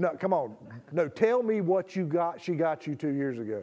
No, 0.01 0.17
come 0.19 0.33
on. 0.33 0.57
No, 0.93 1.09
tell 1.09 1.43
me 1.43 1.61
what 1.61 1.95
you 1.95 2.07
got. 2.07 2.41
She 2.41 2.55
got 2.55 2.87
you 2.87 2.95
two 2.95 3.11
years 3.11 3.39
ago. 3.39 3.63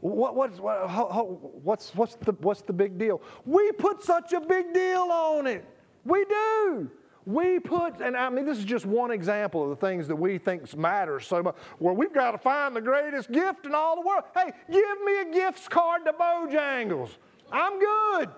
What, 0.00 0.34
what's, 0.34 0.58
what, 0.58 1.62
what's, 1.62 1.94
what's, 1.94 2.14
the, 2.14 2.32
what's 2.40 2.62
the 2.62 2.72
big 2.72 2.96
deal? 2.96 3.20
We 3.44 3.72
put 3.72 4.02
such 4.02 4.32
a 4.32 4.40
big 4.40 4.72
deal 4.72 5.10
on 5.12 5.46
it. 5.46 5.66
We 6.06 6.24
do. 6.24 6.90
We 7.26 7.58
put, 7.58 8.00
and 8.00 8.16
I 8.16 8.30
mean, 8.30 8.46
this 8.46 8.56
is 8.56 8.64
just 8.64 8.86
one 8.86 9.10
example 9.10 9.64
of 9.64 9.68
the 9.68 9.86
things 9.86 10.08
that 10.08 10.16
we 10.16 10.38
think 10.38 10.74
matter 10.78 11.20
so 11.20 11.42
much. 11.42 11.56
Where 11.78 11.92
we've 11.92 12.14
got 12.14 12.30
to 12.30 12.38
find 12.38 12.74
the 12.74 12.80
greatest 12.80 13.30
gift 13.30 13.66
in 13.66 13.74
all 13.74 13.96
the 13.96 14.08
world. 14.08 14.22
Hey, 14.34 14.50
give 14.72 15.02
me 15.04 15.20
a 15.20 15.30
gift 15.30 15.68
card 15.68 16.06
to 16.06 16.14
Bojangles. 16.14 17.10
I'm 17.52 17.78
good. 17.78 18.30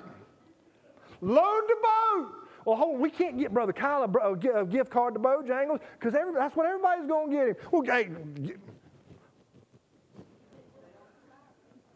Load 1.21 1.63
the 1.69 1.77
boat. 1.83 2.33
Well, 2.65 2.77
hold 2.77 2.97
on, 2.97 3.01
we 3.01 3.11
can't 3.11 3.39
get 3.39 3.53
Brother 3.53 3.73
Kyle 3.73 4.03
a, 4.05 4.67
gift 4.67 4.91
card 4.91 5.15
to 5.15 5.21
Bojangles 5.21 5.81
because 5.99 6.13
that's 6.13 6.55
what 6.55 6.67
everybody's 6.67 7.07
going 7.07 7.31
to 7.31 7.37
get 7.37 7.49
him. 7.49 7.57
Well, 7.71 7.83
hey, 7.83 8.11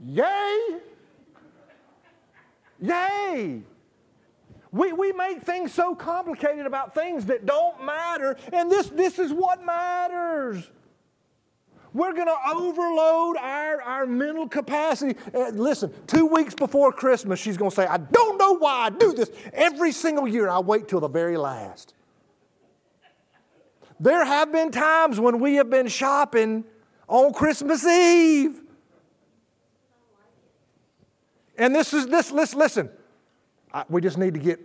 Yay! 0.06 0.80
Yay! 2.80 3.62
We, 4.70 4.92
we 4.92 5.12
make 5.12 5.42
things 5.42 5.72
so 5.72 5.94
complicated 5.94 6.66
about 6.66 6.94
things 6.94 7.26
that 7.26 7.46
don't 7.46 7.84
matter, 7.84 8.36
and 8.52 8.70
this, 8.70 8.88
this 8.88 9.18
is 9.18 9.32
what 9.32 9.64
matters. 9.64 10.68
We're 11.94 12.12
going 12.12 12.26
to 12.26 12.36
overload 12.52 13.36
our, 13.36 13.80
our 13.80 14.04
mental 14.04 14.48
capacity. 14.48 15.16
Uh, 15.32 15.50
listen, 15.50 15.94
two 16.08 16.26
weeks 16.26 16.52
before 16.52 16.90
Christmas, 16.90 17.38
she's 17.38 17.56
going 17.56 17.70
to 17.70 17.74
say, 17.74 17.86
I 17.86 17.98
don't 17.98 18.36
know 18.36 18.54
why 18.54 18.86
I 18.86 18.90
do 18.90 19.12
this. 19.12 19.30
Every 19.52 19.92
single 19.92 20.26
year, 20.26 20.48
I 20.48 20.58
wait 20.58 20.88
till 20.88 20.98
the 20.98 21.08
very 21.08 21.36
last. 21.36 21.94
There 24.00 24.24
have 24.24 24.50
been 24.50 24.72
times 24.72 25.20
when 25.20 25.38
we 25.38 25.54
have 25.54 25.70
been 25.70 25.86
shopping 25.86 26.64
on 27.06 27.32
Christmas 27.32 27.86
Eve. 27.86 28.60
And 31.56 31.72
this 31.72 31.94
is 31.94 32.08
this, 32.08 32.32
listen, 32.32 32.58
listen. 32.58 32.90
I, 33.72 33.84
we 33.88 34.00
just 34.00 34.18
need 34.18 34.34
to 34.34 34.40
get 34.40 34.58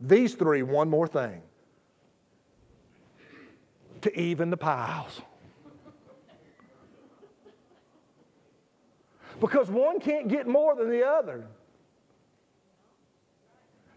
these 0.00 0.34
three 0.34 0.62
one 0.62 0.88
more 0.88 1.08
thing 1.08 1.42
to 4.02 4.16
even 4.16 4.50
the 4.50 4.56
piles. 4.56 5.22
Because 9.40 9.70
one 9.70 10.00
can't 10.00 10.28
get 10.28 10.46
more 10.46 10.74
than 10.74 10.88
the 10.90 11.06
other. 11.06 11.44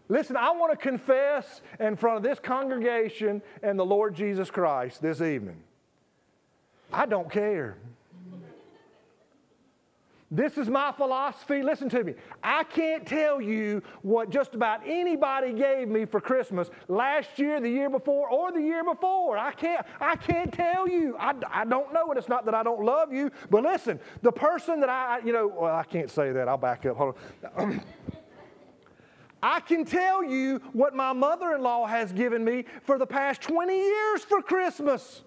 Listen, 0.08 0.36
I 0.36 0.50
want 0.50 0.72
to 0.72 0.76
confess 0.76 1.62
in 1.78 1.94
front 1.96 2.16
of 2.16 2.22
this 2.24 2.40
congregation 2.40 3.40
and 3.62 3.78
the 3.78 3.84
Lord 3.84 4.14
Jesus 4.14 4.50
Christ 4.50 5.00
this 5.00 5.20
evening. 5.20 5.62
I 6.92 7.06
don't 7.06 7.30
care. 7.30 7.76
This 10.32 10.58
is 10.58 10.68
my 10.68 10.92
philosophy. 10.92 11.60
Listen 11.60 11.88
to 11.88 12.04
me. 12.04 12.14
I 12.40 12.62
can't 12.62 13.04
tell 13.04 13.40
you 13.40 13.82
what 14.02 14.30
just 14.30 14.54
about 14.54 14.80
anybody 14.86 15.52
gave 15.52 15.88
me 15.88 16.04
for 16.04 16.20
Christmas 16.20 16.70
last 16.86 17.36
year, 17.36 17.60
the 17.60 17.68
year 17.68 17.90
before, 17.90 18.28
or 18.28 18.52
the 18.52 18.60
year 18.60 18.84
before. 18.84 19.36
I 19.36 19.50
can't, 19.50 19.84
I 20.00 20.14
can't 20.14 20.52
tell 20.52 20.88
you. 20.88 21.16
I, 21.18 21.34
I 21.50 21.64
don't 21.64 21.92
know, 21.92 22.10
and 22.10 22.16
it's 22.16 22.28
not 22.28 22.44
that 22.44 22.54
I 22.54 22.62
don't 22.62 22.84
love 22.84 23.12
you, 23.12 23.32
but 23.50 23.64
listen, 23.64 23.98
the 24.22 24.30
person 24.30 24.78
that 24.80 24.88
I, 24.88 25.18
you 25.24 25.32
know, 25.32 25.48
well, 25.48 25.74
I 25.74 25.82
can't 25.82 26.10
say 26.10 26.30
that. 26.30 26.46
I'll 26.46 26.56
back 26.56 26.86
up. 26.86 26.96
Hold 26.96 27.16
on. 27.56 27.82
I 29.42 29.58
can 29.58 29.84
tell 29.84 30.22
you 30.22 30.60
what 30.72 30.94
my 30.94 31.12
mother 31.12 31.54
in 31.56 31.62
law 31.62 31.86
has 31.86 32.12
given 32.12 32.44
me 32.44 32.66
for 32.82 32.98
the 32.98 33.06
past 33.06 33.40
20 33.40 33.74
years 33.74 34.22
for 34.22 34.42
Christmas. 34.42 35.22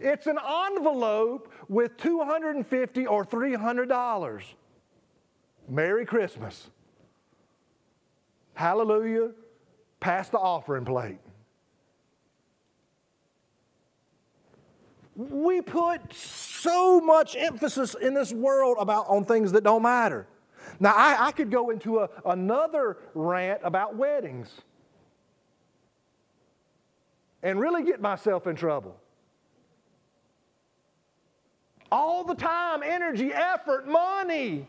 It's 0.00 0.26
an 0.26 0.38
envelope 0.38 1.52
with 1.68 1.96
250 1.96 3.06
or 3.06 3.24
300 3.24 3.88
dollars. 3.88 4.44
Merry 5.68 6.06
Christmas. 6.06 6.70
Hallelujah. 8.54 9.30
Pass 10.00 10.28
the 10.28 10.38
offering 10.38 10.84
plate. 10.84 11.18
We 15.16 15.62
put 15.62 16.12
so 16.12 17.00
much 17.00 17.36
emphasis 17.38 17.94
in 17.94 18.14
this 18.14 18.32
world 18.32 18.76
about 18.78 19.08
on 19.08 19.24
things 19.24 19.52
that 19.52 19.64
don't 19.64 19.82
matter. 19.82 20.26
Now, 20.78 20.94
I, 20.94 21.28
I 21.28 21.32
could 21.32 21.50
go 21.50 21.70
into 21.70 22.00
a, 22.00 22.10
another 22.26 22.98
rant 23.14 23.60
about 23.62 23.96
weddings 23.96 24.48
and 27.42 27.58
really 27.58 27.82
get 27.82 28.00
myself 28.00 28.46
in 28.46 28.56
trouble. 28.56 28.96
All 31.90 32.24
the 32.24 32.34
time, 32.34 32.82
energy, 32.82 33.32
effort, 33.32 33.86
money. 33.86 34.66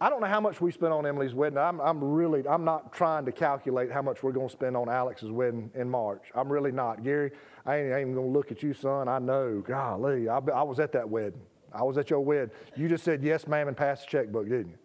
I 0.00 0.08
don't 0.10 0.20
know 0.20 0.28
how 0.28 0.40
much 0.40 0.60
we 0.60 0.70
spent 0.70 0.92
on 0.92 1.06
Emily's 1.06 1.34
wedding. 1.34 1.58
I'm, 1.58 1.80
I'm 1.80 2.02
really, 2.02 2.46
I'm 2.46 2.64
not 2.64 2.92
trying 2.92 3.24
to 3.24 3.32
calculate 3.32 3.90
how 3.90 4.00
much 4.00 4.22
we're 4.22 4.32
going 4.32 4.48
to 4.48 4.52
spend 4.52 4.76
on 4.76 4.88
Alex's 4.88 5.30
wedding 5.30 5.70
in 5.74 5.90
March. 5.90 6.22
I'm 6.36 6.50
really 6.50 6.70
not. 6.70 7.02
Gary, 7.02 7.32
I 7.66 7.78
ain't, 7.78 7.92
I 7.92 7.96
ain't 7.96 8.02
even 8.02 8.14
going 8.14 8.28
to 8.28 8.32
look 8.32 8.52
at 8.52 8.62
you, 8.62 8.72
son. 8.74 9.08
I 9.08 9.18
know. 9.18 9.60
Golly, 9.66 10.28
I, 10.28 10.38
I 10.38 10.62
was 10.62 10.78
at 10.78 10.92
that 10.92 11.08
wedding. 11.08 11.40
I 11.72 11.82
was 11.82 11.98
at 11.98 12.10
your 12.10 12.20
wedding. 12.20 12.50
You 12.76 12.88
just 12.88 13.04
said 13.04 13.24
yes, 13.24 13.48
ma'am, 13.48 13.66
and 13.66 13.76
passed 13.76 14.04
the 14.04 14.10
checkbook, 14.10 14.48
didn't 14.48 14.68
you? 14.68 14.78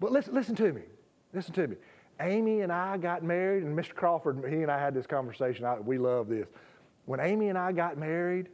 But 0.00 0.12
listen, 0.12 0.34
listen 0.34 0.54
to 0.56 0.72
me. 0.72 0.82
Listen 1.34 1.52
to 1.54 1.68
me. 1.68 1.76
Amy 2.20 2.62
and 2.62 2.72
I 2.72 2.96
got 2.96 3.22
married, 3.22 3.64
and 3.64 3.78
Mr. 3.78 3.94
Crawford, 3.94 4.44
he 4.48 4.62
and 4.62 4.70
I 4.70 4.78
had 4.78 4.94
this 4.94 5.06
conversation. 5.06 5.66
I, 5.66 5.78
we 5.78 5.98
love 5.98 6.28
this. 6.28 6.46
When 7.06 7.20
Amy 7.20 7.48
and 7.48 7.56
I 7.56 7.72
got 7.72 7.96
married, 7.96 8.48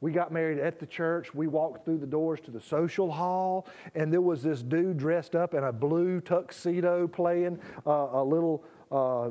we 0.00 0.12
got 0.12 0.32
married 0.32 0.58
at 0.58 0.78
the 0.78 0.86
church. 0.86 1.34
We 1.34 1.46
walked 1.46 1.84
through 1.84 1.98
the 1.98 2.06
doors 2.06 2.40
to 2.44 2.50
the 2.50 2.60
social 2.60 3.10
hall, 3.10 3.66
and 3.94 4.12
there 4.12 4.22
was 4.22 4.42
this 4.42 4.62
dude 4.62 4.96
dressed 4.96 5.34
up 5.34 5.52
in 5.54 5.64
a 5.64 5.72
blue 5.72 6.20
tuxedo 6.20 7.08
playing 7.08 7.58
uh, 7.86 8.08
a 8.12 8.24
little, 8.24 8.64
uh, 8.90 9.30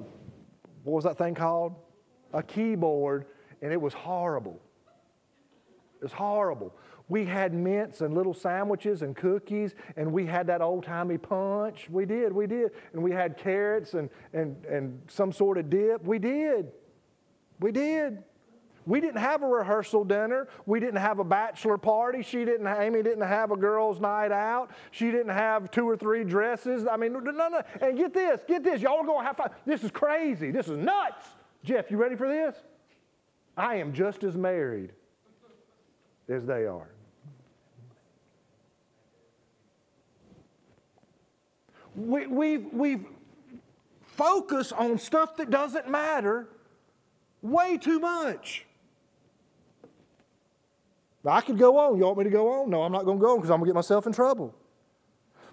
what 0.83 0.93
was 0.93 1.03
that 1.05 1.17
thing 1.17 1.33
called? 1.33 1.75
A 2.33 2.43
keyboard, 2.43 3.25
and 3.61 3.71
it 3.71 3.81
was 3.81 3.93
horrible. 3.93 4.59
It 5.99 6.03
was 6.03 6.13
horrible. 6.13 6.75
We 7.07 7.25
had 7.25 7.55
mints 7.55 8.01
and 8.01 8.13
little 8.13 8.35
sandwiches 8.35 9.01
and 9.01 9.15
cookies, 9.15 9.73
and 9.97 10.13
we 10.13 10.27
had 10.27 10.45
that 10.47 10.61
old 10.61 10.83
timey 10.83 11.17
punch. 11.17 11.87
We 11.89 12.05
did, 12.05 12.31
we 12.31 12.45
did. 12.45 12.71
And 12.93 13.01
we 13.01 13.11
had 13.11 13.37
carrots 13.37 13.95
and, 13.95 14.11
and, 14.33 14.63
and 14.65 15.01
some 15.07 15.31
sort 15.31 15.57
of 15.57 15.71
dip. 15.71 16.03
We 16.03 16.19
did. 16.19 16.71
We 17.59 17.71
did. 17.71 18.23
We 18.89 18.99
didn't 18.99 19.19
have 19.19 19.43
a 19.43 19.45
rehearsal 19.45 20.03
dinner. 20.03 20.47
We 20.65 20.79
didn't 20.79 20.95
have 20.95 21.19
a 21.19 21.23
bachelor 21.23 21.77
party. 21.77 22.23
She 22.23 22.43
didn't, 22.43 22.65
Amy 22.65 23.03
didn't 23.03 23.21
have 23.21 23.51
a 23.51 23.55
girls' 23.55 23.99
night 23.99 24.31
out. 24.31 24.71
She 24.89 25.11
didn't 25.11 25.29
have 25.29 25.69
two 25.69 25.87
or 25.87 25.95
three 25.95 26.23
dresses. 26.23 26.87
I 26.91 26.97
mean, 26.97 27.13
no, 27.13 27.19
no. 27.19 27.61
And 27.81 27.95
get 27.95 28.15
this, 28.15 28.41
get 28.47 28.63
this. 28.63 28.81
Y'all 28.81 28.97
are 28.97 29.05
going 29.05 29.19
to 29.19 29.27
have 29.27 29.37
fun. 29.37 29.51
This 29.63 29.83
is 29.83 29.91
crazy. 29.91 30.49
This 30.49 30.67
is 30.67 30.75
nuts. 30.79 31.23
Jeff, 31.63 31.91
you 31.91 31.97
ready 31.97 32.15
for 32.15 32.27
this? 32.27 32.55
I 33.55 33.75
am 33.75 33.93
just 33.93 34.23
as 34.23 34.35
married 34.35 34.91
as 36.27 36.47
they 36.47 36.65
are. 36.65 36.89
We, 41.95 42.25
we've, 42.25 42.73
we've 42.73 43.05
focused 44.01 44.73
on 44.73 44.97
stuff 44.97 45.37
that 45.37 45.51
doesn't 45.51 45.87
matter 45.87 46.47
way 47.43 47.77
too 47.77 47.99
much. 47.99 48.65
I 51.25 51.41
could 51.41 51.57
go 51.57 51.77
on. 51.77 51.97
You 51.97 52.05
want 52.05 52.17
me 52.17 52.23
to 52.25 52.29
go 52.29 52.61
on? 52.61 52.69
No, 52.69 52.83
I'm 52.83 52.91
not 52.91 53.05
going 53.05 53.17
to 53.17 53.21
go 53.21 53.31
on 53.31 53.37
because 53.37 53.49
I'm 53.49 53.57
going 53.57 53.65
to 53.65 53.71
get 53.71 53.75
myself 53.75 54.07
in 54.07 54.13
trouble. 54.13 54.55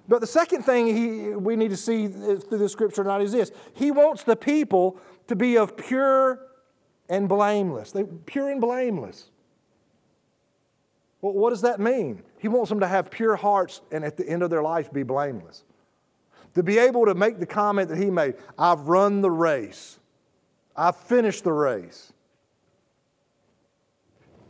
But 0.09 0.21
the 0.21 0.27
second 0.27 0.63
thing 0.63 0.87
he, 0.87 1.31
we 1.31 1.57
need 1.57 1.71
to 1.71 1.77
see 1.77 2.07
through 2.07 2.59
the 2.59 2.69
scripture 2.69 3.03
tonight 3.03 3.23
is 3.23 3.33
this 3.33 3.51
He 3.75 3.91
wants 3.91 4.23
the 4.23 4.37
people 4.37 4.99
to 5.27 5.35
be 5.35 5.59
of 5.59 5.77
pure 5.77 6.41
and 7.09 7.29
blameless. 7.29 7.93
They, 7.93 8.05
pure 8.05 8.51
and 8.51 8.61
blameless. 8.61 9.31
Well, 11.21 11.33
what 11.33 11.51
does 11.51 11.63
that 11.63 11.81
mean? 11.81 12.23
He 12.39 12.47
wants 12.47 12.69
them 12.69 12.81
to 12.81 12.87
have 12.87 13.11
pure 13.11 13.35
hearts 13.35 13.81
and 13.91 14.05
at 14.05 14.17
the 14.17 14.29
end 14.29 14.43
of 14.43 14.51
their 14.51 14.63
life 14.63 14.93
be 14.93 15.03
blameless. 15.03 15.65
To 16.55 16.63
be 16.63 16.79
able 16.79 17.07
to 17.07 17.15
make 17.15 17.39
the 17.39 17.47
comment 17.47 17.89
that 17.89 17.99
he 17.99 18.11
made 18.11 18.35
I've 18.59 18.81
run 18.83 19.23
the 19.23 19.31
race, 19.31 19.99
I've 20.77 20.97
finished 20.97 21.43
the 21.43 21.53
race. 21.53 22.13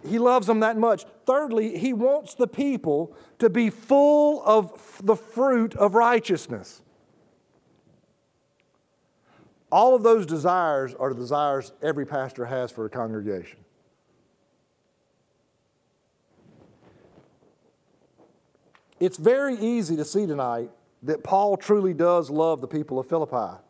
He 0.09 0.19
loves 0.19 0.47
them 0.47 0.61
that 0.61 0.77
much. 0.77 1.05
Thirdly, 1.27 1.79
he 1.79 1.93
wants 1.93 2.35
the 2.35 2.47
people 2.47 3.17
to 3.39 3.51
be 3.51 3.71
full 3.71 4.43
of 4.45 5.01
the 5.03 5.17
fruit 5.17 5.75
of 5.77 5.95
righteousness. 5.95 6.83
All 9.71 9.95
of 9.95 10.03
those 10.03 10.27
desires 10.27 10.95
are 10.95 11.13
the 11.13 11.21
desires 11.21 11.73
every 11.83 12.07
pastor 12.07 12.45
has 12.45 12.71
for 12.71 12.87
a 12.87 12.91
congregation. 12.91 13.59
It's 19.01 19.19
very 19.19 19.57
easy 19.57 19.97
to 19.97 20.05
see 20.05 20.27
tonight 20.27 20.71
that 21.03 21.23
Paul 21.23 21.57
truly 21.57 21.93
does 21.93 22.31
love 22.31 22.61
the 22.61 22.69
people 22.69 22.99
of 22.99 23.09
Philippi. 23.09 23.61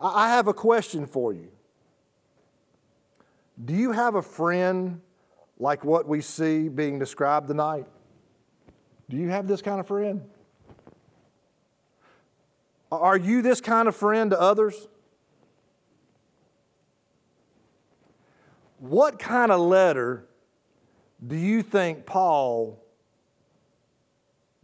I 0.00 0.30
have 0.30 0.46
a 0.46 0.54
question 0.54 1.06
for 1.06 1.32
you. 1.32 1.48
Do 3.62 3.74
you 3.74 3.92
have 3.92 4.14
a 4.14 4.22
friend 4.22 5.00
like 5.58 5.84
what 5.84 6.06
we 6.06 6.20
see 6.20 6.68
being 6.68 6.98
described 6.98 7.48
tonight? 7.48 7.86
Do 9.08 9.16
you 9.16 9.28
have 9.28 9.48
this 9.48 9.62
kind 9.62 9.80
of 9.80 9.86
friend? 9.86 10.22
Are 12.90 13.16
you 13.16 13.42
this 13.42 13.60
kind 13.60 13.88
of 13.88 13.96
friend 13.96 14.30
to 14.30 14.40
others? 14.40 14.88
What 18.78 19.18
kind 19.18 19.50
of 19.50 19.60
letter 19.60 20.26
do 21.26 21.36
you 21.36 21.62
think 21.62 22.06
Paul 22.06 22.80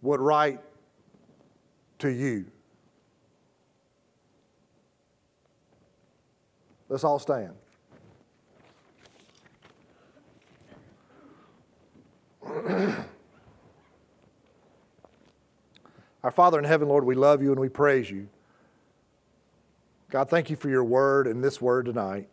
would 0.01 0.21
write 0.21 0.61
to 1.99 2.09
you? 2.09 2.47
Let's 6.89 7.03
all 7.03 7.19
stand. 7.19 7.55
Our 16.23 16.31
Father 16.31 16.59
in 16.59 16.65
heaven, 16.65 16.89
Lord, 16.89 17.05
we 17.05 17.15
love 17.15 17.43
you 17.43 17.51
and 17.51 17.61
we 17.61 17.69
praise 17.69 18.11
you. 18.11 18.29
God, 20.11 20.31
thank 20.31 20.49
you 20.51 20.57
for 20.57 20.69
your 20.69 20.85
word 20.85 21.27
and 21.27 21.43
this 21.43 21.61
word 21.61 21.87
tonight. 21.87 22.29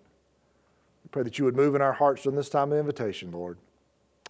We 1.03 1.09
pray 1.09 1.24
that 1.24 1.39
you 1.39 1.45
would 1.45 1.55
move 1.55 1.74
in 1.76 1.82
our 1.82 1.93
hearts 1.93 2.24
during 2.24 2.38
this 2.38 2.49
time 2.49 2.72
of 2.72 2.78
invitation, 2.78 3.32
Lord. 3.32 3.57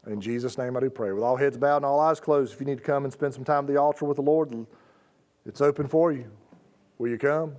In 0.08 0.22
Jesus' 0.22 0.58
name 0.58 0.78
I 0.78 0.80
do 0.80 0.89
pray. 0.89 1.12
With 1.12 1.24
all 1.24 1.36
heads 1.36 1.58
bowed 1.58 1.78
and 1.78 1.86
all 1.86 2.00
eyes 2.00 2.20
closed, 2.20 2.54
if 2.54 2.60
you 2.60 2.66
need 2.66 2.80
to 2.80 2.84
come 2.84 3.04
and 3.04 3.14
spend 3.14 3.34
some 3.34 3.44
time 3.44 3.66
at 3.66 3.68
the 3.68 3.78
altar 3.78 4.06
with 4.06 4.16
the 4.16 4.24
Lord, 4.24 4.66
it's 5.46 5.62
open 5.62 5.88
for 5.88 6.12
you. 6.12 6.26
Will 6.98 7.10
you 7.10 7.18
come? 7.18 7.56